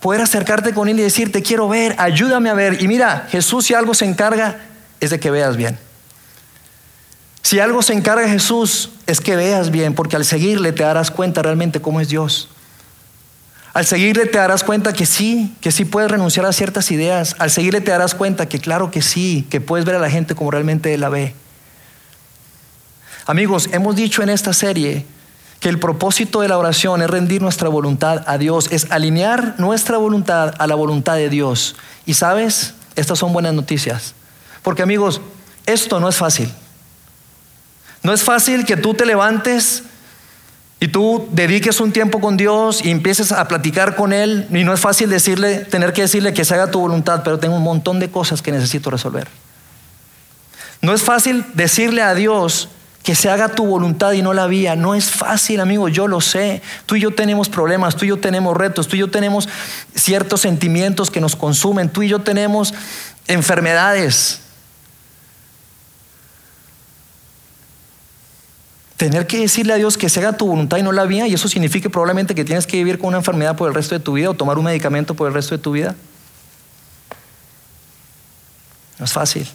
poder 0.00 0.20
acercarte 0.20 0.72
con 0.74 0.88
Él 0.88 1.00
y 1.00 1.02
decirte, 1.02 1.42
quiero 1.42 1.68
ver, 1.68 1.94
ayúdame 1.98 2.50
a 2.50 2.54
ver. 2.54 2.82
Y 2.82 2.88
mira, 2.88 3.26
Jesús 3.30 3.66
si 3.66 3.74
algo 3.74 3.94
se 3.94 4.04
encarga 4.04 4.58
es 5.00 5.10
de 5.10 5.18
que 5.18 5.30
veas 5.30 5.56
bien. 5.56 5.78
Si 7.44 7.60
algo 7.60 7.82
se 7.82 7.92
encarga 7.92 8.26
Jesús 8.26 8.88
es 9.06 9.20
que 9.20 9.36
veas 9.36 9.70
bien, 9.70 9.94
porque 9.94 10.16
al 10.16 10.24
seguirle 10.24 10.72
te 10.72 10.82
darás 10.82 11.10
cuenta 11.10 11.42
realmente 11.42 11.82
cómo 11.82 12.00
es 12.00 12.08
Dios. 12.08 12.48
Al 13.74 13.84
seguirle 13.84 14.24
te 14.24 14.38
darás 14.38 14.64
cuenta 14.64 14.94
que 14.94 15.04
sí, 15.04 15.54
que 15.60 15.70
sí 15.70 15.84
puedes 15.84 16.10
renunciar 16.10 16.46
a 16.46 16.54
ciertas 16.54 16.90
ideas. 16.90 17.36
Al 17.38 17.50
seguirle 17.50 17.82
te 17.82 17.90
darás 17.90 18.14
cuenta 18.14 18.48
que 18.48 18.60
claro 18.60 18.90
que 18.90 19.02
sí, 19.02 19.46
que 19.50 19.60
puedes 19.60 19.84
ver 19.84 19.94
a 19.94 19.98
la 19.98 20.08
gente 20.08 20.34
como 20.34 20.50
realmente 20.50 20.96
la 20.96 21.10
ve. 21.10 21.34
Amigos, 23.26 23.68
hemos 23.72 23.94
dicho 23.94 24.22
en 24.22 24.30
esta 24.30 24.54
serie 24.54 25.04
que 25.60 25.68
el 25.68 25.78
propósito 25.78 26.40
de 26.40 26.48
la 26.48 26.56
oración 26.56 27.02
es 27.02 27.10
rendir 27.10 27.42
nuestra 27.42 27.68
voluntad 27.68 28.24
a 28.26 28.38
Dios, 28.38 28.68
es 28.72 28.90
alinear 28.90 29.56
nuestra 29.58 29.98
voluntad 29.98 30.54
a 30.56 30.66
la 30.66 30.76
voluntad 30.76 31.16
de 31.16 31.28
Dios. 31.28 31.76
Y 32.06 32.14
sabes, 32.14 32.72
estas 32.96 33.18
son 33.18 33.34
buenas 33.34 33.52
noticias. 33.52 34.14
Porque 34.62 34.82
amigos, 34.82 35.20
esto 35.66 36.00
no 36.00 36.08
es 36.08 36.16
fácil. 36.16 36.50
No 38.04 38.12
es 38.12 38.22
fácil 38.22 38.64
que 38.66 38.76
tú 38.76 38.94
te 38.94 39.06
levantes 39.06 39.82
y 40.78 40.88
tú 40.88 41.26
dediques 41.32 41.80
un 41.80 41.90
tiempo 41.90 42.20
con 42.20 42.36
Dios 42.36 42.84
y 42.84 42.90
empieces 42.90 43.32
a 43.32 43.48
platicar 43.48 43.96
con 43.96 44.12
Él. 44.12 44.46
Y 44.50 44.62
no 44.62 44.74
es 44.74 44.80
fácil 44.80 45.08
decirle, 45.08 45.60
tener 45.60 45.94
que 45.94 46.02
decirle 46.02 46.34
que 46.34 46.44
se 46.44 46.52
haga 46.52 46.70
tu 46.70 46.78
voluntad, 46.78 47.22
pero 47.24 47.38
tengo 47.38 47.56
un 47.56 47.62
montón 47.62 47.98
de 48.00 48.10
cosas 48.10 48.42
que 48.42 48.52
necesito 48.52 48.90
resolver. 48.90 49.26
No 50.82 50.92
es 50.92 51.02
fácil 51.02 51.46
decirle 51.54 52.02
a 52.02 52.14
Dios 52.14 52.68
que 53.02 53.14
se 53.14 53.30
haga 53.30 53.48
tu 53.48 53.64
voluntad 53.64 54.12
y 54.12 54.20
no 54.20 54.34
la 54.34 54.46
vía. 54.46 54.76
No 54.76 54.94
es 54.94 55.10
fácil, 55.10 55.60
amigo, 55.60 55.88
yo 55.88 56.06
lo 56.06 56.20
sé. 56.20 56.60
Tú 56.84 56.96
y 56.96 57.00
yo 57.00 57.14
tenemos 57.14 57.48
problemas, 57.48 57.96
tú 57.96 58.04
y 58.04 58.08
yo 58.08 58.18
tenemos 58.18 58.54
retos, 58.54 58.86
tú 58.86 58.96
y 58.96 58.98
yo 58.98 59.10
tenemos 59.10 59.48
ciertos 59.94 60.42
sentimientos 60.42 61.10
que 61.10 61.22
nos 61.22 61.36
consumen, 61.36 61.88
tú 61.88 62.02
y 62.02 62.08
yo 62.08 62.20
tenemos 62.20 62.74
enfermedades. 63.28 64.43
Tener 68.96 69.26
que 69.26 69.40
decirle 69.40 69.72
a 69.72 69.76
Dios 69.76 69.98
que 69.98 70.08
se 70.08 70.20
haga 70.20 70.36
tu 70.36 70.46
voluntad 70.46 70.78
y 70.78 70.82
no 70.82 70.92
la 70.92 71.04
vía, 71.04 71.26
y 71.26 71.34
eso 71.34 71.48
significa 71.48 71.88
probablemente 71.88 72.34
que 72.34 72.44
tienes 72.44 72.66
que 72.66 72.76
vivir 72.76 72.98
con 72.98 73.08
una 73.08 73.18
enfermedad 73.18 73.56
por 73.56 73.68
el 73.68 73.74
resto 73.74 73.94
de 73.94 74.00
tu 74.00 74.12
vida 74.12 74.30
o 74.30 74.34
tomar 74.34 74.56
un 74.56 74.64
medicamento 74.64 75.14
por 75.14 75.26
el 75.28 75.34
resto 75.34 75.56
de 75.56 75.62
tu 75.62 75.72
vida. 75.72 75.96
No 78.98 79.04
es 79.04 79.12
fácil. 79.12 79.48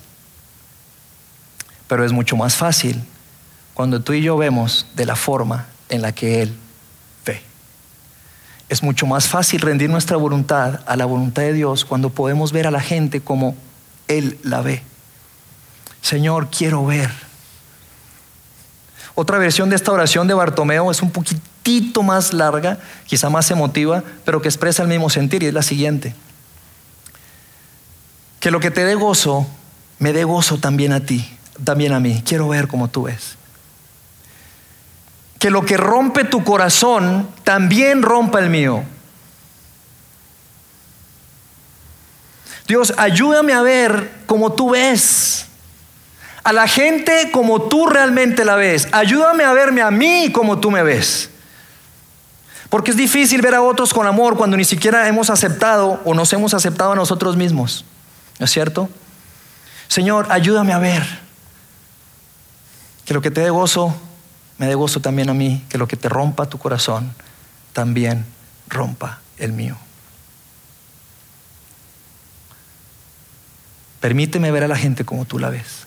Pero 1.88 2.06
es 2.06 2.12
mucho 2.12 2.36
más 2.36 2.56
fácil 2.56 3.02
cuando 3.73 4.02
tú 4.02 4.13
y 4.13 4.21
yo 4.21 4.36
vemos 4.38 4.88
de 4.95 5.06
la 5.06 5.15
forma 5.15 5.67
en 5.88 6.02
la 6.02 6.12
que 6.13 6.41
Él 6.41 6.54
ve. 7.25 7.41
Es 8.67 8.84
mucho 8.84 9.08
más 9.08 9.28
fácil 9.28 9.62
rendir 9.62 9.89
nuestra 9.89 10.17
voluntad 10.17 10.82
a 10.86 10.95
la 10.97 11.06
voluntad 11.06 11.43
de 11.43 11.54
Dios 11.54 11.86
cuando 11.86 12.10
podemos 12.10 12.52
ver 12.52 12.67
a 12.67 12.71
la 12.71 12.82
gente 12.82 13.21
como 13.21 13.56
Él 14.10 14.38
la 14.43 14.62
ve. 14.62 14.84
Señor, 16.02 16.49
quiero 16.49 16.86
ver. 16.86 17.28
Otra 19.19 19.38
versión 19.38 19.69
de 19.69 19.75
esta 19.75 19.91
oración 19.91 20.27
de 20.27 20.34
Bartomeo 20.34 20.91
es 20.91 21.01
un 21.01 21.12
poquitito 21.12 22.03
más 22.03 22.32
larga, 22.32 22.77
quizá 23.05 23.29
más 23.29 23.51
emotiva, 23.51 24.01
pero 24.23 24.41
que 24.41 24.47
expresa 24.47 24.82
el 24.82 24.88
mismo 24.88 25.10
sentir 25.10 25.43
y 25.43 25.47
es 25.47 25.53
la 25.53 25.62
siguiente. 25.62 26.15
Que 28.39 28.49
lo 28.49 28.62
que 28.62 28.71
te 28.71 28.86
dé 28.86 28.95
gozo, 28.95 29.45
me 29.97 30.13
dé 30.13 30.23
gozo 30.23 30.58
también 30.60 30.93
a 30.93 31.01
ti 31.01 31.29
también 31.63 31.93
a 31.93 31.99
mí. 31.99 32.23
Quiero 32.25 32.47
ver 32.47 32.67
como 32.67 32.88
tú 32.88 33.03
ves. 33.03 33.36
Que 35.38 35.49
lo 35.49 35.65
que 35.65 35.77
rompe 35.77 36.25
tu 36.25 36.43
corazón 36.43 37.29
también 37.43 38.01
rompa 38.01 38.39
el 38.39 38.49
mío. 38.49 38.84
Dios, 42.67 42.93
ayúdame 42.97 43.53
a 43.53 43.62
ver 43.62 44.12
como 44.25 44.53
tú 44.53 44.71
ves. 44.71 45.48
A 46.49 46.51
la 46.51 46.67
gente 46.67 47.29
como 47.31 47.62
tú 47.69 47.85
realmente 47.85 48.43
la 48.43 48.55
ves. 48.55 48.88
Ayúdame 48.91 49.43
a 49.43 49.53
verme 49.53 49.83
a 49.83 49.91
mí 49.91 50.31
como 50.31 50.59
tú 50.59 50.71
me 50.71 50.81
ves. 50.81 51.29
Porque 52.71 52.89
es 52.89 52.97
difícil 52.97 53.43
ver 53.43 53.53
a 53.53 53.62
otros 53.62 53.93
con 53.93 54.07
amor 54.07 54.35
cuando 54.35 54.57
ni 54.57 54.65
siquiera 54.65 55.07
hemos 55.07 55.29
aceptado 55.29 56.01
o 56.05 56.15
nos 56.15 56.33
hemos 56.33 56.55
aceptado 56.55 56.93
a 56.93 56.95
nosotros 56.95 57.38
mismos. 57.38 57.85
¿No 58.39 58.45
es 58.45 58.51
cierto? 58.51 58.89
Señor, 59.89 60.25
ayúdame 60.31 60.73
a 60.73 60.79
ver 60.79 61.03
que 63.05 63.13
lo 63.13 63.21
que 63.21 63.29
te 63.29 63.41
dé 63.41 63.51
gozo, 63.51 63.95
me 64.57 64.65
dé 64.65 64.73
gozo 64.73 65.01
también 65.01 65.29
a 65.29 65.35
mí. 65.35 65.63
Que 65.69 65.77
lo 65.77 65.88
que 65.88 65.97
te 65.97 66.09
rompa 66.09 66.47
tu 66.47 66.57
corazón, 66.57 67.13
también 67.73 68.25
rompa 68.67 69.19
el 69.38 69.53
mío. 69.53 69.77
Permíteme 73.99 74.49
ver 74.49 74.63
a 74.63 74.67
la 74.67 74.77
gente 74.77 75.05
como 75.05 75.25
tú 75.25 75.38
la 75.38 75.51
ves. 75.51 75.85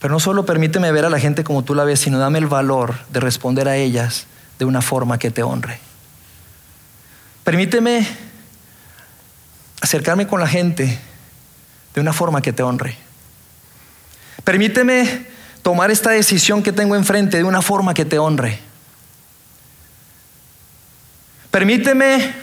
Pero 0.00 0.12
no 0.12 0.20
solo 0.20 0.44
permíteme 0.44 0.92
ver 0.92 1.04
a 1.04 1.10
la 1.10 1.18
gente 1.18 1.44
como 1.44 1.64
tú 1.64 1.74
la 1.74 1.84
ves, 1.84 2.00
sino 2.00 2.18
dame 2.18 2.38
el 2.38 2.46
valor 2.46 2.94
de 3.10 3.20
responder 3.20 3.68
a 3.68 3.76
ellas 3.76 4.26
de 4.58 4.64
una 4.64 4.82
forma 4.82 5.18
que 5.18 5.30
te 5.30 5.42
honre. 5.42 5.78
Permíteme 7.44 8.06
acercarme 9.80 10.26
con 10.26 10.40
la 10.40 10.48
gente 10.48 10.98
de 11.94 12.00
una 12.00 12.12
forma 12.12 12.42
que 12.42 12.52
te 12.52 12.62
honre. 12.62 12.96
Permíteme 14.44 15.26
tomar 15.62 15.90
esta 15.90 16.10
decisión 16.10 16.62
que 16.62 16.72
tengo 16.72 16.94
enfrente 16.94 17.38
de 17.38 17.44
una 17.44 17.62
forma 17.62 17.94
que 17.94 18.04
te 18.04 18.18
honre. 18.18 18.60
Permíteme 21.50 22.34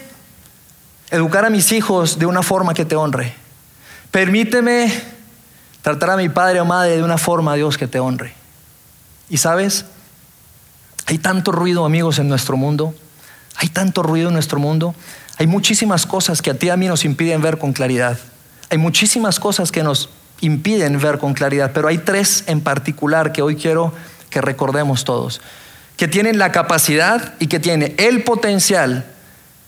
educar 1.10 1.44
a 1.44 1.50
mis 1.50 1.70
hijos 1.72 2.18
de 2.18 2.26
una 2.26 2.42
forma 2.42 2.74
que 2.74 2.84
te 2.84 2.96
honre. 2.96 3.34
Permíteme 4.10 5.13
tratar 5.84 6.08
a 6.08 6.16
mi 6.16 6.30
padre 6.30 6.62
o 6.62 6.64
madre 6.64 6.96
de 6.96 7.02
una 7.02 7.18
forma, 7.18 7.54
Dios, 7.56 7.76
que 7.76 7.86
te 7.86 8.00
honre. 8.00 8.32
Y 9.28 9.36
sabes, 9.36 9.84
hay 11.04 11.18
tanto 11.18 11.52
ruido, 11.52 11.84
amigos, 11.84 12.18
en 12.18 12.26
nuestro 12.26 12.56
mundo. 12.56 12.94
Hay 13.56 13.68
tanto 13.68 14.02
ruido 14.02 14.28
en 14.28 14.32
nuestro 14.32 14.58
mundo. 14.58 14.94
Hay 15.36 15.46
muchísimas 15.46 16.06
cosas 16.06 16.40
que 16.40 16.50
a 16.50 16.54
ti 16.54 16.68
y 16.68 16.70
a 16.70 16.78
mí 16.78 16.88
nos 16.88 17.04
impiden 17.04 17.42
ver 17.42 17.58
con 17.58 17.74
claridad. 17.74 18.18
Hay 18.70 18.78
muchísimas 18.78 19.38
cosas 19.38 19.70
que 19.70 19.82
nos 19.82 20.08
impiden 20.40 20.98
ver 20.98 21.18
con 21.18 21.34
claridad, 21.34 21.72
pero 21.74 21.88
hay 21.88 21.98
tres 21.98 22.44
en 22.46 22.62
particular 22.62 23.32
que 23.32 23.42
hoy 23.42 23.54
quiero 23.54 23.92
que 24.30 24.40
recordemos 24.40 25.04
todos, 25.04 25.42
que 25.98 26.08
tienen 26.08 26.38
la 26.38 26.50
capacidad 26.50 27.34
y 27.40 27.48
que 27.48 27.60
tienen 27.60 27.94
el 27.98 28.24
potencial 28.24 29.04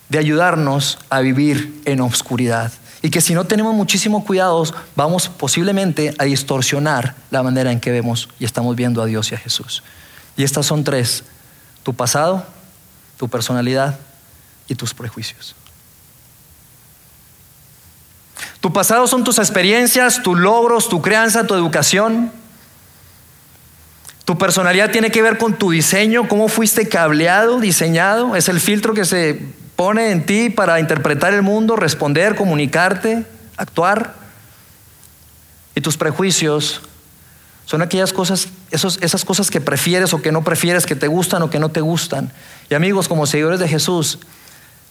de 0.09 0.19
ayudarnos 0.19 0.99
a 1.11 1.21
vivir 1.21 1.83
en 1.85 2.01
obscuridad. 2.01 2.73
Y 3.07 3.11
que 3.11 3.21
si 3.21 3.35
no 3.35 3.45
tenemos 3.45 3.73
muchísimo 3.73 4.25
cuidado, 4.25 4.65
vamos 4.97 5.29
posiblemente 5.29 6.13
a 6.19 6.25
distorsionar 6.25 7.15
la 7.31 7.45
manera 7.45 7.71
en 7.71 7.79
que 7.79 7.93
vemos 7.93 8.29
y 8.41 8.45
estamos 8.45 8.75
viendo 8.75 9.01
a 9.01 9.07
Dios 9.07 9.31
y 9.31 9.37
a 9.37 9.39
Jesús. 9.39 9.85
Y 10.37 10.43
estas 10.43 10.67
son 10.67 10.83
tres, 10.83 11.23
tu 11.85 11.95
pasado, 11.95 12.45
tu 13.17 13.29
personalidad 13.29 13.97
y 14.67 14.75
tus 14.75 14.93
prejuicios. 14.93 15.55
Tu 18.61 18.73
pasado 18.73 19.07
son 19.07 19.23
tus 19.23 19.39
experiencias, 19.39 20.21
tus 20.21 20.37
logros, 20.37 20.89
tu 20.89 21.01
crianza, 21.01 21.47
tu 21.47 21.55
educación. 21.55 22.33
Tu 24.25 24.37
personalidad 24.37 24.91
tiene 24.91 25.13
que 25.13 25.23
ver 25.23 25.39
con 25.39 25.55
tu 25.55 25.71
diseño, 25.71 26.27
cómo 26.27 26.49
fuiste 26.49 26.89
cableado, 26.89 27.61
diseñado. 27.61 28.35
Es 28.35 28.49
el 28.49 28.59
filtro 28.59 28.95
que 28.95 29.05
se 29.05 29.55
pone 29.77 30.11
en 30.11 30.27
ti 30.27 30.51
para 30.51 30.81
interpretar 30.81 31.35
el 31.35 31.43
mundo, 31.43 31.77
responder, 31.77 32.35
comunicarte, 32.35 33.25
actuar. 33.57 34.15
Y 35.75 35.81
tus 35.83 35.97
prejuicios 35.97 36.81
son 37.67 37.83
aquellas 37.83 38.13
cosas, 38.13 38.49
esas 38.71 39.25
cosas 39.25 39.51
que 39.51 39.61
prefieres 39.61 40.15
o 40.15 40.23
que 40.23 40.33
no 40.33 40.43
prefieres, 40.43 40.87
que 40.87 40.97
te 40.97 41.07
gustan 41.07 41.43
o 41.43 41.51
que 41.51 41.59
no 41.59 41.69
te 41.69 41.81
gustan. 41.81 42.33
Y 42.71 42.75
amigos, 42.75 43.09
como 43.09 43.27
seguidores 43.27 43.61
de 43.61 43.69
Jesús, 43.69 44.19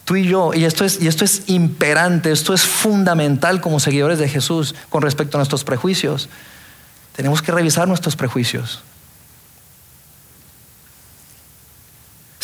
Tú 0.05 0.15
y 0.15 0.27
yo, 0.27 0.53
y 0.53 0.65
esto, 0.65 0.85
es, 0.85 1.01
y 1.01 1.07
esto 1.07 1.25
es 1.25 1.49
imperante, 1.49 2.31
esto 2.31 2.53
es 2.53 2.61
fundamental 2.61 3.59
como 3.59 3.79
seguidores 3.79 4.19
de 4.19 4.29
Jesús 4.29 4.75
con 4.89 5.01
respecto 5.01 5.37
a 5.37 5.39
nuestros 5.39 5.63
prejuicios. 5.63 6.29
Tenemos 7.15 7.41
que 7.41 7.51
revisar 7.51 7.87
nuestros 7.87 8.15
prejuicios. 8.15 8.83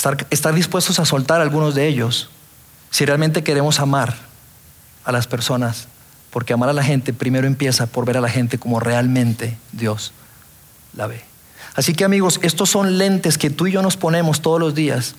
Estar, 0.02 0.26
estar 0.32 0.56
dispuestos 0.56 1.00
a 1.00 1.06
soltar 1.06 1.42
algunos 1.42 1.76
de 1.76 1.88
ellos 1.88 2.32
si 2.90 3.06
realmente 3.06 3.44
queremos 3.44 3.80
amar 3.80 4.16
a 5.06 5.12
las 5.12 5.28
personas. 5.28 5.88
Porque 6.32 6.54
amar 6.54 6.70
a 6.70 6.74
la 6.74 6.84
gente 6.84 7.14
primero 7.14 7.46
empieza 7.46 7.86
por 7.86 8.04
ver 8.04 8.18
a 8.18 8.22
la 8.22 8.28
gente 8.28 8.58
como 8.58 8.80
realmente 8.80 9.60
Dios 9.72 10.12
la 10.94 11.06
ve. 11.06 11.22
Así 11.76 11.94
que 11.94 12.04
amigos, 12.04 12.40
estos 12.42 12.72
son 12.72 12.98
lentes 12.98 13.38
que 13.38 13.52
tú 13.52 13.68
y 13.68 13.74
yo 13.74 13.84
nos 13.84 13.96
ponemos 13.96 14.42
todos 14.42 14.60
los 14.60 14.74
días 14.74 15.14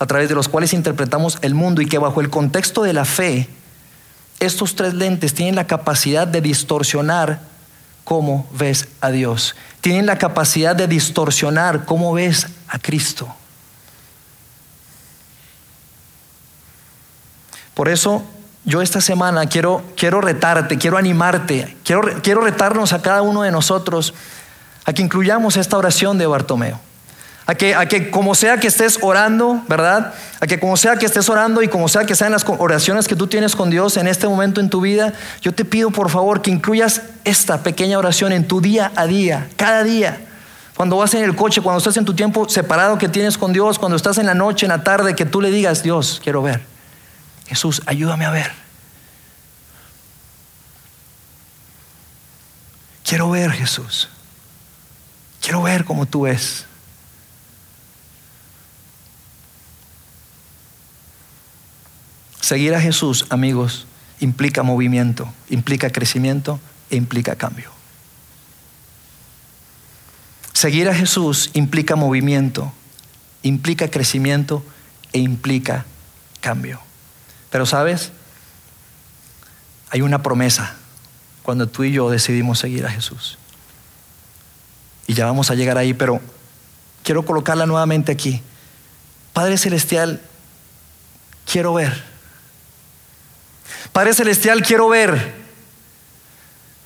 a 0.00 0.06
través 0.06 0.28
de 0.28 0.34
los 0.34 0.48
cuales 0.48 0.72
interpretamos 0.72 1.38
el 1.42 1.54
mundo 1.54 1.80
y 1.80 1.86
que 1.86 1.98
bajo 1.98 2.20
el 2.20 2.28
contexto 2.28 2.82
de 2.82 2.92
la 2.92 3.04
fe, 3.04 3.48
estos 4.40 4.74
tres 4.74 4.94
lentes 4.94 5.32
tienen 5.34 5.54
la 5.54 5.68
capacidad 5.68 6.26
de 6.26 6.40
distorsionar 6.40 7.38
cómo 8.02 8.48
ves 8.58 8.88
a 9.00 9.12
Dios. 9.12 9.54
Tienen 9.80 10.06
la 10.06 10.18
capacidad 10.18 10.74
de 10.74 10.88
distorsionar 10.88 11.84
cómo 11.84 12.12
ves 12.12 12.48
a 12.66 12.80
Cristo. 12.80 13.32
Por 17.74 17.88
eso 17.88 18.24
yo 18.64 18.80
esta 18.80 19.00
semana 19.00 19.46
quiero, 19.46 19.82
quiero 19.96 20.20
retarte, 20.20 20.78
quiero 20.78 20.96
animarte, 20.96 21.76
quiero, 21.84 22.02
quiero 22.22 22.40
retarnos 22.40 22.92
a 22.92 23.02
cada 23.02 23.20
uno 23.22 23.42
de 23.42 23.50
nosotros 23.50 24.14
a 24.86 24.92
que 24.92 25.02
incluyamos 25.02 25.56
esta 25.56 25.76
oración 25.76 26.18
de 26.18 26.26
Bartomeo. 26.26 26.80
A 27.46 27.54
que, 27.56 27.74
a 27.74 27.86
que 27.86 28.10
como 28.10 28.34
sea 28.34 28.56
que 28.56 28.68
estés 28.68 28.98
orando, 29.02 29.62
¿verdad? 29.68 30.14
A 30.40 30.46
que 30.46 30.58
como 30.58 30.78
sea 30.78 30.96
que 30.96 31.04
estés 31.04 31.28
orando 31.28 31.62
y 31.62 31.68
como 31.68 31.88
sea 31.88 32.06
que 32.06 32.14
sean 32.14 32.32
las 32.32 32.46
oraciones 32.46 33.06
que 33.06 33.16
tú 33.16 33.26
tienes 33.26 33.54
con 33.54 33.68
Dios 33.68 33.98
en 33.98 34.06
este 34.06 34.26
momento 34.26 34.62
en 34.62 34.70
tu 34.70 34.80
vida, 34.80 35.12
yo 35.42 35.52
te 35.52 35.66
pido 35.66 35.90
por 35.90 36.08
favor 36.08 36.40
que 36.40 36.50
incluyas 36.50 37.02
esta 37.24 37.62
pequeña 37.62 37.98
oración 37.98 38.32
en 38.32 38.48
tu 38.48 38.62
día 38.62 38.92
a 38.96 39.06
día, 39.06 39.46
cada 39.56 39.84
día. 39.84 40.20
Cuando 40.74 40.96
vas 40.96 41.12
en 41.12 41.22
el 41.22 41.36
coche, 41.36 41.60
cuando 41.60 41.78
estás 41.78 41.98
en 41.98 42.06
tu 42.06 42.14
tiempo 42.14 42.48
separado 42.48 42.96
que 42.96 43.10
tienes 43.10 43.36
con 43.36 43.52
Dios, 43.52 43.78
cuando 43.78 43.96
estás 43.96 44.16
en 44.16 44.24
la 44.24 44.34
noche, 44.34 44.64
en 44.64 44.70
la 44.70 44.82
tarde, 44.82 45.14
que 45.14 45.26
tú 45.26 45.42
le 45.42 45.50
digas, 45.50 45.82
Dios, 45.82 46.22
quiero 46.24 46.40
ver. 46.40 46.73
Jesús, 47.46 47.82
ayúdame 47.86 48.24
a 48.24 48.30
ver. 48.30 48.52
Quiero 53.04 53.30
ver, 53.30 53.52
Jesús. 53.52 54.08
Quiero 55.40 55.62
ver 55.62 55.84
como 55.84 56.06
tú 56.06 56.22
ves. 56.22 56.64
Seguir 62.40 62.74
a 62.74 62.80
Jesús, 62.80 63.26
amigos, 63.30 63.86
implica 64.20 64.62
movimiento, 64.62 65.32
implica 65.48 65.90
crecimiento 65.90 66.60
e 66.90 66.96
implica 66.96 67.36
cambio. 67.36 67.70
Seguir 70.52 70.88
a 70.88 70.94
Jesús 70.94 71.50
implica 71.54 71.96
movimiento, 71.96 72.72
implica 73.42 73.88
crecimiento 73.88 74.64
e 75.12 75.18
implica 75.18 75.84
cambio. 76.40 76.80
Pero 77.54 77.66
sabes, 77.66 78.10
hay 79.88 80.00
una 80.00 80.24
promesa 80.24 80.74
cuando 81.44 81.68
tú 81.68 81.84
y 81.84 81.92
yo 81.92 82.10
decidimos 82.10 82.58
seguir 82.58 82.84
a 82.84 82.90
Jesús. 82.90 83.38
Y 85.06 85.14
ya 85.14 85.24
vamos 85.26 85.52
a 85.52 85.54
llegar 85.54 85.78
ahí, 85.78 85.94
pero 85.94 86.20
quiero 87.04 87.24
colocarla 87.24 87.64
nuevamente 87.64 88.10
aquí. 88.10 88.42
Padre 89.32 89.56
Celestial, 89.56 90.20
quiero 91.46 91.74
ver 91.74 92.02
Padre 93.92 94.14
Celestial, 94.14 94.60
quiero 94.62 94.88
ver. 94.88 95.36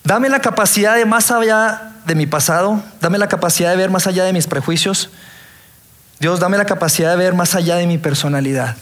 Dame 0.05 0.29
la 0.29 0.41
capacidad 0.41 0.97
de 0.97 1.07
más 1.07 1.31
allá 1.31 1.95
de 2.05 2.15
mi 2.15 2.27
pasado, 2.27 2.83
dame 3.01 3.17
la 3.17 3.29
capacidad 3.29 3.71
de 3.71 3.77
ver 3.79 3.89
más 3.89 4.07
allá 4.07 4.25
de 4.25 4.35
mis 4.35 4.47
prejuicios. 4.47 5.09
Dios, 6.21 6.41
dame 6.41 6.59
la 6.59 6.67
capacidad 6.67 7.13
de 7.13 7.17
ver 7.17 7.33
más 7.33 7.55
allá 7.55 7.77
de 7.77 7.87
mi 7.87 7.97
personalidad, 7.97 8.77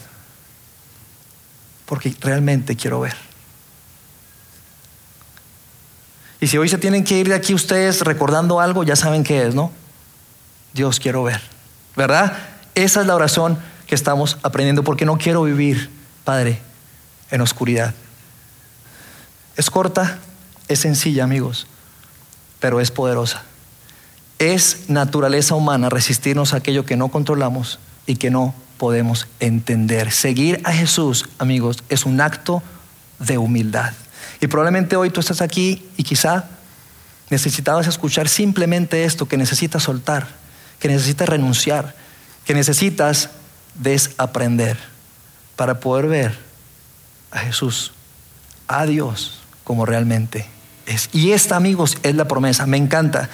porque 1.87 2.15
realmente 2.21 2.77
quiero 2.77 3.01
ver. 3.01 3.17
Y 6.41 6.49
si 6.49 6.59
hoy 6.59 6.69
se 6.69 6.79
tienen 6.79 7.05
que 7.05 7.17
ir 7.17 7.29
de 7.29 7.35
aquí 7.35 7.55
ustedes 7.55 8.03
recordando 8.03 8.61
algo, 8.61 8.85
ya 8.85 8.97
saben 8.97 9.25
qué 9.25 9.47
es, 9.47 9.55
¿no? 9.55 9.73
Dios 10.75 11.01
quiero 11.01 11.23
ver, 11.23 11.41
¿verdad? 11.97 12.37
Esa 12.75 13.01
es 13.01 13.07
la 13.07 13.15
oración 13.15 13.59
que 13.87 13.95
estamos 13.95 14.37
aprendiendo, 14.43 14.85
porque 14.85 15.07
no 15.07 15.17
quiero 15.17 15.45
vivir, 15.45 15.91
Padre, 16.25 16.61
en 17.31 17.41
oscuridad. 17.41 17.95
Es 19.57 19.71
corta, 19.71 20.19
es 20.69 20.81
sencilla, 20.81 21.25
amigos, 21.25 21.67
pero 22.61 22.81
es 22.81 22.91
poderosa. 22.91 23.43
Es 24.39 24.91
naturaleza 24.91 25.55
humana 25.55 25.89
resistirnos 25.89 26.53
a 26.53 26.59
aquello 26.59 26.85
que 26.85 26.97
no 26.97 27.09
controlamos 27.09 27.79
y 28.07 28.17
que 28.17 28.31
no 28.31 28.55
podemos 28.79 29.29
entender. 29.41 30.13
Seguir 30.13 30.61
a 30.65 30.73
Jesús, 30.73 31.29
amigos, 31.39 31.83
es 31.89 32.05
un 32.05 32.21
acto 32.21 32.63
de 33.19 33.39
humildad. 33.39 33.93
Y 34.41 34.47
probablemente 34.47 34.97
hoy 34.97 35.11
tú 35.11 35.21
estás 35.21 35.41
aquí 35.41 35.87
y 35.97 36.03
quizá 36.03 36.45
necesitabas 37.31 37.87
escuchar 37.87 38.29
simplemente 38.29 39.05
esto, 39.05 39.27
que 39.27 39.37
necesitas 39.37 39.83
soltar, 39.83 40.29
que 40.79 40.89
necesitas 40.89 41.29
renunciar, 41.29 41.95
que 42.45 42.55
necesitas 42.55 43.31
desaprender 43.75 44.79
para 45.57 45.81
poder 45.81 46.07
ver 46.07 46.39
a 47.31 47.41
Jesús, 47.41 47.93
a 48.69 48.87
Dios 48.87 49.41
como 49.65 49.87
realmente 49.87 50.47
es. 50.87 51.09
Y 51.13 51.33
esta, 51.33 51.57
amigos, 51.57 51.99
es 52.03 52.15
la 52.15 52.29
promesa. 52.29 52.67
Me 52.67 52.77
encanta. 52.77 53.29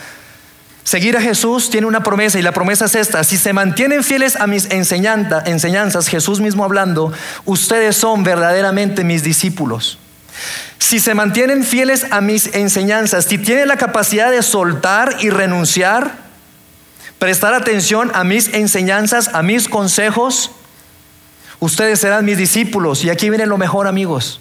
Seguir 0.85 1.17
a 1.17 1.21
Jesús 1.21 1.71
tiene 1.71 1.87
una 1.87 2.03
promesa 2.03 2.39
y 2.39 2.43
la 2.43 2.53
promesa 2.53 2.87
es 2.87 2.95
esta. 2.95 3.23
Si 3.25 3.37
se 3.37 3.53
mantienen 3.53 4.03
fieles 4.03 4.37
a 4.37 4.47
mis 4.47 4.69
enseñanzas, 4.71 6.09
Jesús 6.09 6.41
mismo 6.41 6.65
hablando, 6.65 7.13
ustedes 7.45 7.97
son 7.97 8.25
verdaderamente 8.25 9.05
mis 9.05 9.23
discípulos. 9.23 9.99
Si 10.79 10.99
se 10.99 11.15
mantienen 11.15 11.63
fieles 11.63 12.07
a 12.11 12.21
mis 12.21 12.55
enseñanzas, 12.55 13.27
si 13.27 13.39
tienen 13.39 13.69
la 13.69 13.77
capacidad 13.77 14.31
de 14.31 14.43
soltar 14.43 15.17
y 15.21 15.31
renunciar, 15.31 16.13
prestar 17.19 17.55
atención 17.55 18.11
a 18.15 18.25
mis 18.25 18.49
enseñanzas, 18.49 19.29
a 19.33 19.43
mis 19.43 19.69
consejos, 19.69 20.51
ustedes 21.61 22.01
serán 22.01 22.25
mis 22.25 22.39
discípulos. 22.39 23.05
Y 23.05 23.11
aquí 23.11 23.31
viene 23.31 23.47
lo 23.47 23.57
mejor, 23.57 23.87
amigos 23.87 24.41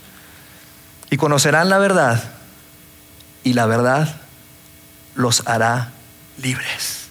y 1.11 1.17
conocerán 1.17 1.69
la 1.69 1.77
verdad 1.77 2.23
y 3.43 3.53
la 3.53 3.67
verdad 3.67 4.15
los 5.13 5.45
hará 5.45 5.91
libres. 6.41 7.07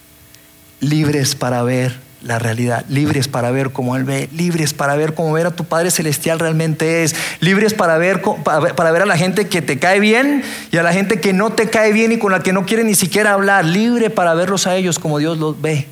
Libres 0.81 1.35
para 1.35 1.62
ver 1.62 1.95
la 2.23 2.38
realidad, 2.38 2.85
libres 2.88 3.29
para 3.29 3.51
ver 3.51 3.73
cómo 3.73 3.97
Él 3.97 4.05
ve, 4.05 4.29
libres 4.33 4.75
para 4.75 4.95
ver 4.95 5.14
cómo 5.14 5.33
ver 5.33 5.47
a 5.47 5.53
tu 5.53 5.64
Padre 5.64 5.90
Celestial 5.90 6.38
realmente 6.38 7.03
es, 7.03 7.14
libres 7.40 7.73
para 7.73 7.97
ver, 7.97 8.21
para 8.23 8.90
ver 8.90 9.03
a 9.03 9.07
la 9.07 9.16
gente 9.16 9.49
que 9.49 9.62
te 9.62 9.79
cae 9.79 10.01
bien 10.01 10.45
y 10.71 10.77
a 10.77 10.83
la 10.83 10.93
gente 10.93 11.21
que 11.21 11.33
no 11.33 11.51
te 11.51 11.71
cae 11.71 11.93
bien 11.93 12.12
y 12.12 12.19
con 12.19 12.33
la 12.33 12.43
que 12.43 12.53
no 12.53 12.66
quiere 12.66 12.85
ni 12.85 12.95
siquiera 12.95 13.33
hablar, 13.33 13.64
libre 13.64 14.11
para 14.11 14.35
verlos 14.35 14.66
a 14.66 14.77
ellos 14.77 14.99
como 14.99 15.19
Dios 15.19 15.38
los 15.38 15.61
ve, 15.61 15.87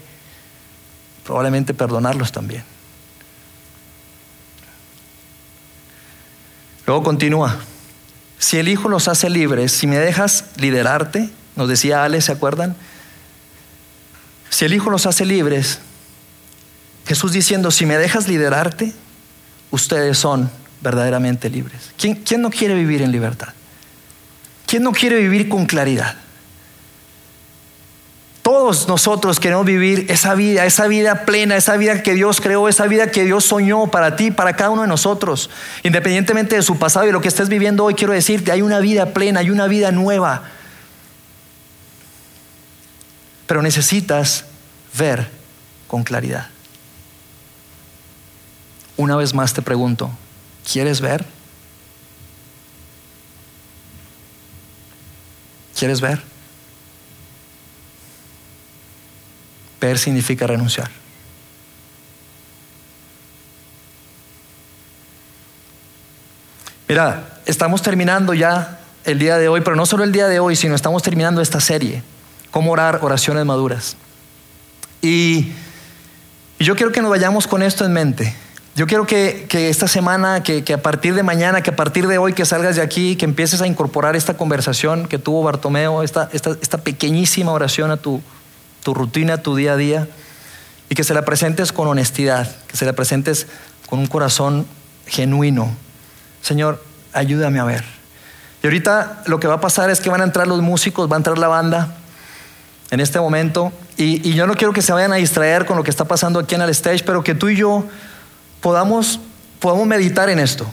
probablemente 1.24 1.72
perdonarlos 1.72 2.31
también. 2.31 2.62
Luego 6.87 7.03
continúa. 7.03 7.57
Si 8.38 8.59
el 8.59 8.68
Hijo 8.68 8.88
los 8.88 9.09
hace 9.09 9.29
libres, 9.31 9.72
si 9.72 9.87
me 9.87 9.98
dejas 9.98 10.44
liderarte, 10.57 11.29
nos 11.57 11.68
decía 11.68 12.05
Ale, 12.05 12.20
¿se 12.20 12.33
acuerdan? 12.33 12.77
Si 14.50 14.64
el 14.64 14.74
Hijo 14.74 14.90
los 14.90 15.06
hace 15.06 15.24
libres, 15.24 15.80
Jesús 17.06 17.32
diciendo, 17.32 17.70
si 17.70 17.87
me 17.87 17.96
dejas 17.96 18.28
liderarte, 18.28 18.92
ustedes 19.70 20.18
son 20.18 20.50
verdaderamente 20.80 21.50
libres. 21.50 21.92
¿Quién, 21.96 22.16
¿Quién, 22.16 22.42
no 22.42 22.50
quiere 22.50 22.74
vivir 22.74 23.02
en 23.02 23.12
libertad? 23.12 23.48
¿Quién 24.66 24.82
no 24.82 24.92
quiere 24.92 25.18
vivir 25.18 25.48
con 25.48 25.66
claridad? 25.66 26.16
Todos 28.42 28.88
nosotros 28.88 29.40
queremos 29.40 29.66
vivir 29.66 30.06
esa 30.08 30.34
vida, 30.34 30.64
esa 30.64 30.87
vida 30.87 31.26
plena, 31.26 31.56
esa 31.56 31.76
vida 31.76 32.02
que 32.02 32.14
Dios 32.14 32.40
creó, 32.40 32.68
esa 32.68 32.87
vida 32.87 33.11
que 33.11 33.24
Dios 33.24 33.44
soñó 33.44 33.88
para 33.88 34.16
ti, 34.16 34.30
para 34.30 34.56
cada 34.56 34.70
uno 34.70 34.82
de 34.82 34.88
nosotros. 34.88 35.50
Independientemente 35.82 36.56
de 36.56 36.62
su 36.62 36.78
pasado 36.78 37.06
y 37.06 37.12
lo 37.12 37.20
que 37.20 37.28
estés 37.28 37.50
viviendo 37.50 37.84
hoy, 37.84 37.94
quiero 37.94 38.14
decirte, 38.14 38.50
hay 38.50 38.62
una 38.62 38.80
vida 38.80 39.12
plena, 39.12 39.40
hay 39.40 39.50
una 39.50 39.66
vida 39.66 39.92
nueva. 39.92 40.44
Pero 43.48 43.62
necesitas 43.62 44.44
ver 44.96 45.28
con 45.88 46.04
claridad. 46.04 46.48
Una 48.96 49.16
vez 49.16 49.34
más 49.34 49.54
te 49.54 49.62
pregunto, 49.62 50.11
¿quieres 50.70 51.00
ver? 51.00 51.24
¿Quieres 55.76 56.00
ver? 56.00 56.20
Ver 59.80 59.98
significa 59.98 60.46
renunciar. 60.46 60.90
Mira, 66.88 67.40
estamos 67.46 67.80
terminando 67.80 68.34
ya 68.34 68.80
el 69.04 69.18
día 69.18 69.38
de 69.38 69.48
hoy, 69.48 69.61
pero 69.61 69.76
no 69.76 69.87
solo 69.87 70.04
el 70.04 70.12
día 70.12 70.26
de 70.26 70.40
hoy, 70.40 70.56
sino 70.56 70.74
estamos 70.74 71.02
terminando 71.02 71.40
esta 71.40 71.61
serie, 71.61 72.02
cómo 72.50 72.72
orar 72.72 73.00
oraciones 73.02 73.44
maduras. 73.44 73.96
Y, 75.02 75.52
yo 76.61 76.74
quiero 76.74 76.90
que 76.90 77.00
nos 77.00 77.11
vayamos 77.11 77.46
con 77.46 77.62
esto 77.62 77.84
en 77.84 77.92
mente. 77.92 78.34
Yo 78.74 78.87
quiero 78.87 79.06
que, 79.06 79.46
esta 79.52 79.87
semana, 79.87 80.42
que, 80.42 80.72
a 80.72 80.82
partir 80.82 81.14
de 81.14 81.22
mañana, 81.22 81.62
que 81.62 81.70
a 81.70 81.76
partir 81.76 82.08
de 82.08 82.18
hoy 82.18 82.32
que 82.32 82.44
salgas 82.44 82.76
de 82.76 82.82
aquí, 82.82 83.16
que 83.16 83.24
empieces 83.24 83.61
a 83.61 83.66
incorporar 83.66 84.16
esta 84.16 84.37
conversación 84.37 85.06
que 85.06 85.18
tuvo 85.18 85.42
Bartomeo, 85.42 86.02
esta, 86.02 86.28
esta 86.32 86.78
pequeñísima 86.78 87.52
oración 87.52 87.90
a 87.90 87.96
tu, 87.96 88.20
tu 88.82 88.92
rutina, 88.94 89.38
tu 89.38 89.54
día 89.54 89.74
a 89.74 89.76
día, 89.76 90.08
y 90.88 90.94
que 90.94 91.04
se 91.04 91.14
la 91.14 91.25
presentes 91.25 91.73
con 91.73 91.87
honestidad, 91.87 92.50
que 92.66 92.77
se 92.77 92.85
la 92.85 92.92
presentes 92.92 93.46
con 93.87 94.00
un 94.00 94.06
corazón 94.06 94.66
genuino. 95.06 95.70
Señor, 96.42 96.85
ayúdame 97.12 97.60
a 97.60 97.64
ver. 97.64 97.85
Y 98.62 98.66
ahorita 98.66 99.23
lo 99.27 99.38
que 99.38 99.46
va 99.46 99.54
a 99.54 99.60
pasar 99.60 99.90
es 99.90 100.00
que 100.00 100.10
van 100.10 100.23
a 100.23 100.25
entrar 100.25 100.48
los 100.48 100.60
músicos, 100.60 101.10
va 101.10 101.14
a 101.14 101.18
entrar 101.18 101.38
la 101.38 101.48
banda 101.48 101.98
en 102.90 103.00
este 103.00 103.20
momento, 103.20 103.72
y, 103.96 104.32
yo 104.32 104.46
no 104.46 104.54
quiero 104.54 104.72
que 104.72 104.82
se 104.82 104.92
vayan 104.92 105.12
a 105.12 105.16
distraer 105.16 105.66
con 105.66 105.76
lo 105.76 105.84
que 105.84 105.90
está 105.90 106.06
pasando 106.06 106.38
aquí 106.38 106.54
en 106.54 106.62
el 106.62 106.70
stage, 106.70 107.04
pero 107.04 107.22
que 107.22 107.34
tú 107.34 107.48
y 107.48 107.56
yo 107.56 107.84
podamos, 108.60 109.20
podamos 109.58 109.86
meditar 109.86 110.30
en 110.30 110.38
esto. 110.38 110.66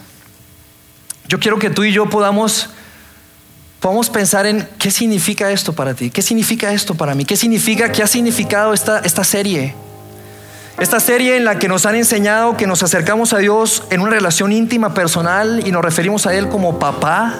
Yo 1.27 1.39
quiero 1.39 1.59
que 1.59 1.69
tú 1.69 1.83
y 1.83 1.91
yo 1.91 2.09
podamos 2.09 2.69
podemos 3.79 4.09
pensar 4.09 4.47
en 4.47 4.67
qué 4.79 4.89
significa 4.89 5.51
esto 5.51 5.73
para 5.73 5.93
ti, 5.93 6.09
qué 6.09 6.23
significa 6.23 6.71
esto 6.71 6.95
para 6.95 7.13
mí, 7.13 7.23
qué 7.23 7.37
significa, 7.37 7.91
qué 7.91 8.01
ha 8.01 8.07
significado 8.07 8.73
esta, 8.73 8.99
esta 8.99 9.23
serie. 9.23 9.75
Esta 10.79 10.99
serie 10.99 11.37
en 11.37 11.45
la 11.45 11.59
que 11.59 11.67
nos 11.67 11.85
han 11.85 11.95
enseñado 11.95 12.57
que 12.57 12.67
nos 12.67 12.81
acercamos 12.83 13.31
a 13.33 13.37
Dios 13.37 13.83
en 13.91 14.01
una 14.01 14.09
relación 14.09 14.51
íntima, 14.51 14.93
personal, 14.93 15.61
y 15.65 15.71
nos 15.71 15.85
referimos 15.85 16.25
a 16.25 16.33
Él 16.33 16.49
como 16.49 16.79
papá. 16.79 17.35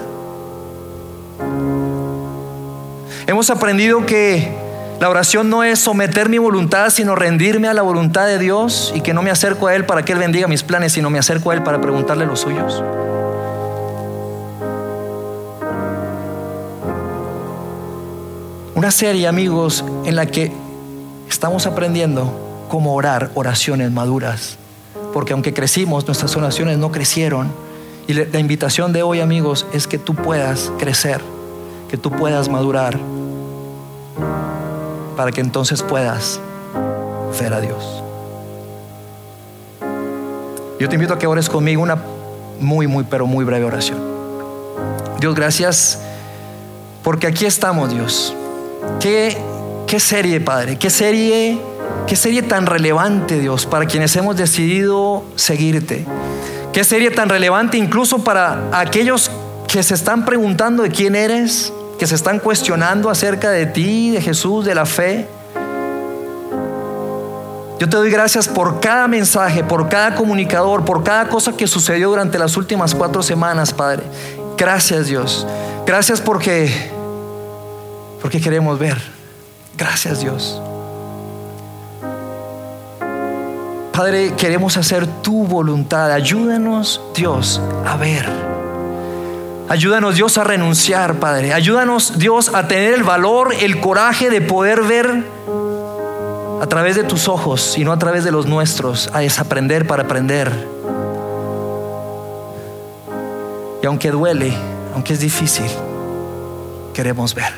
Hemos 3.28 3.50
aprendido 3.50 4.06
que 4.06 4.65
La 5.06 5.12
oración 5.12 5.52
no 5.52 5.64
es 5.64 5.78
someter 5.78 6.30
mi 6.30 6.40
voluntad, 6.40 6.90
sino 6.90 7.14
rendirme 7.14 7.68
a 7.68 7.76
la 7.76 7.84
voluntad 7.84 8.26
de 8.26 8.40
Dios 8.40 8.92
y 8.96 9.02
que 9.02 9.14
no 9.14 9.22
me 9.22 9.30
acerco 9.30 9.68
a 9.68 9.76
Él 9.76 9.86
para 9.86 10.04
que 10.04 10.14
Él 10.14 10.18
bendiga 10.18 10.48
mis 10.48 10.64
planes, 10.64 10.94
sino 10.94 11.12
me 11.12 11.20
acerco 11.20 11.52
a 11.52 11.54
Él 11.54 11.62
para 11.62 11.80
preguntarle 11.80 12.26
los 12.26 12.40
suyos. 12.40 12.84
Una 18.74 18.90
serie, 18.90 19.28
amigos, 19.28 19.86
en 20.06 20.16
la 20.16 20.26
que 20.26 20.52
estamos 21.30 21.68
aprendiendo 21.68 22.66
cómo 22.68 22.96
orar 22.96 23.30
oraciones 23.36 23.92
maduras. 23.92 24.58
Porque 25.14 25.34
aunque 25.34 25.54
crecimos, 25.54 26.08
nuestras 26.08 26.36
oraciones 26.36 26.80
no 26.80 26.92
crecieron. 26.92 27.52
Y 28.08 28.14
la 28.14 28.40
invitación 28.40 28.92
de 28.92 29.04
hoy, 29.04 29.20
amigos, 29.20 29.68
es 29.72 29.86
que 29.86 30.00
tú 30.00 30.16
puedas 30.16 30.72
crecer, 30.80 31.22
que 31.92 31.98
tú 31.98 32.10
puedas 32.10 32.50
madurar 32.50 32.98
para 35.16 35.32
que 35.32 35.42
entonces 35.42 35.82
puedas 35.82 36.40
ver 37.40 37.54
a 37.54 37.62
Dios. 37.62 38.04
Yo 40.80 40.90
te 40.90 40.96
invito 40.96 41.14
a 41.14 41.20
que 41.20 41.28
ores 41.28 41.50
conmigo 41.50 41.82
una 41.82 41.98
muy, 42.60 42.88
muy, 42.88 43.06
pero 43.06 43.26
muy 43.26 43.46
breve 43.46 43.66
oración. 43.66 43.98
Dios, 45.20 45.34
gracias 45.36 46.00
porque 47.04 47.28
aquí 47.28 47.46
estamos, 47.46 47.92
Dios. 47.92 48.36
Qué, 49.00 49.38
qué 49.88 50.00
serie, 50.00 50.42
Padre, 50.42 50.78
qué 50.78 50.90
serie, 50.90 51.60
qué 52.08 52.16
serie 52.16 52.42
tan 52.42 52.66
relevante, 52.66 53.40
Dios, 53.40 53.66
para 53.66 53.86
quienes 53.86 54.16
hemos 54.16 54.36
decidido 54.36 55.24
seguirte. 55.36 56.06
Qué 56.74 56.84
serie 56.84 57.12
tan 57.12 57.30
relevante 57.30 57.78
incluso 57.78 58.24
para 58.24 58.70
aquellos 58.74 59.32
que 59.68 59.82
se 59.82 59.94
están 59.94 60.26
preguntando 60.26 60.84
de 60.84 60.90
quién 60.90 61.16
eres, 61.16 61.72
que 61.98 62.08
se 62.08 62.16
están 62.16 62.40
cuestionando 62.40 63.10
acerca 63.10 63.52
de 63.52 63.66
ti, 63.66 64.12
de 64.12 64.22
Jesús, 64.22 64.66
de 64.66 64.76
la 64.76 64.86
fe. 64.86 65.28
Yo 67.80 67.90
te 67.90 67.98
doy 67.98 68.10
gracias 68.10 68.48
por 68.48 68.80
cada 68.80 69.08
mensaje, 69.08 69.64
por 69.64 69.90
cada 69.90 70.16
comunicador, 70.16 70.86
por 70.86 71.04
cada 71.04 71.28
cosa 71.28 71.54
que 71.54 71.68
sucedió 71.68 72.10
durante 72.10 72.40
las 72.40 72.56
últimas 72.58 72.96
cuatro 72.96 73.22
semanas, 73.22 73.74
Padre. 73.74 74.04
Gracias 74.58 75.08
Dios. 75.08 75.46
Gracias 75.86 76.22
porque, 76.22 76.72
porque 78.22 78.40
queremos 78.40 78.80
ver. 78.80 78.98
Gracias 79.78 80.22
Dios. 80.22 80.62
Padre, 83.92 84.34
queremos 84.36 84.76
hacer 84.78 85.08
tu 85.22 85.46
voluntad. 85.46 86.12
Ayúdanos 86.12 87.02
Dios 87.14 87.62
a 87.86 87.96
ver. 87.96 88.55
Ayúdanos 89.68 90.16
Dios 90.16 90.38
a 90.38 90.44
renunciar, 90.44 91.16
Padre. 91.16 91.54
Ayúdanos 91.54 92.20
Dios 92.20 92.54
a 92.54 92.68
tener 92.68 92.94
el 92.94 93.04
valor, 93.04 93.54
el 93.60 93.80
coraje 93.80 94.30
de 94.30 94.42
poder 94.42 94.84
ver 94.84 95.24
a 96.62 96.68
través 96.68 96.96
de 96.96 97.04
tus 97.04 97.28
ojos 97.28 97.78
y 97.78 97.84
no 97.84 97.92
a 97.92 97.98
través 97.98 98.24
de 98.24 98.32
los 98.32 98.46
nuestros, 98.46 99.10
a 99.14 99.20
desaprender 99.20 99.88
para 99.88 100.04
aprender. 100.04 100.52
Y 103.82 103.86
aunque 103.88 104.12
duele, 104.12 104.54
aunque 104.94 105.14
es 105.14 105.20
difícil, 105.20 105.70
queremos 106.94 107.34
ver. 107.34 107.54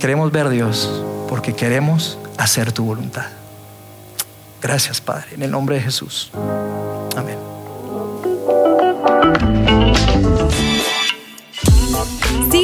Queremos 0.00 0.32
ver 0.32 0.48
Dios 0.48 1.02
porque 1.28 1.54
queremos 1.54 2.18
hacer 2.38 2.72
tu 2.72 2.84
voluntad. 2.84 3.26
Gracias 4.60 5.00
Padre, 5.00 5.34
en 5.34 5.42
el 5.42 5.50
nombre 5.50 5.76
de 5.76 5.82
Jesús. 5.82 6.30
Amén. 7.16 7.51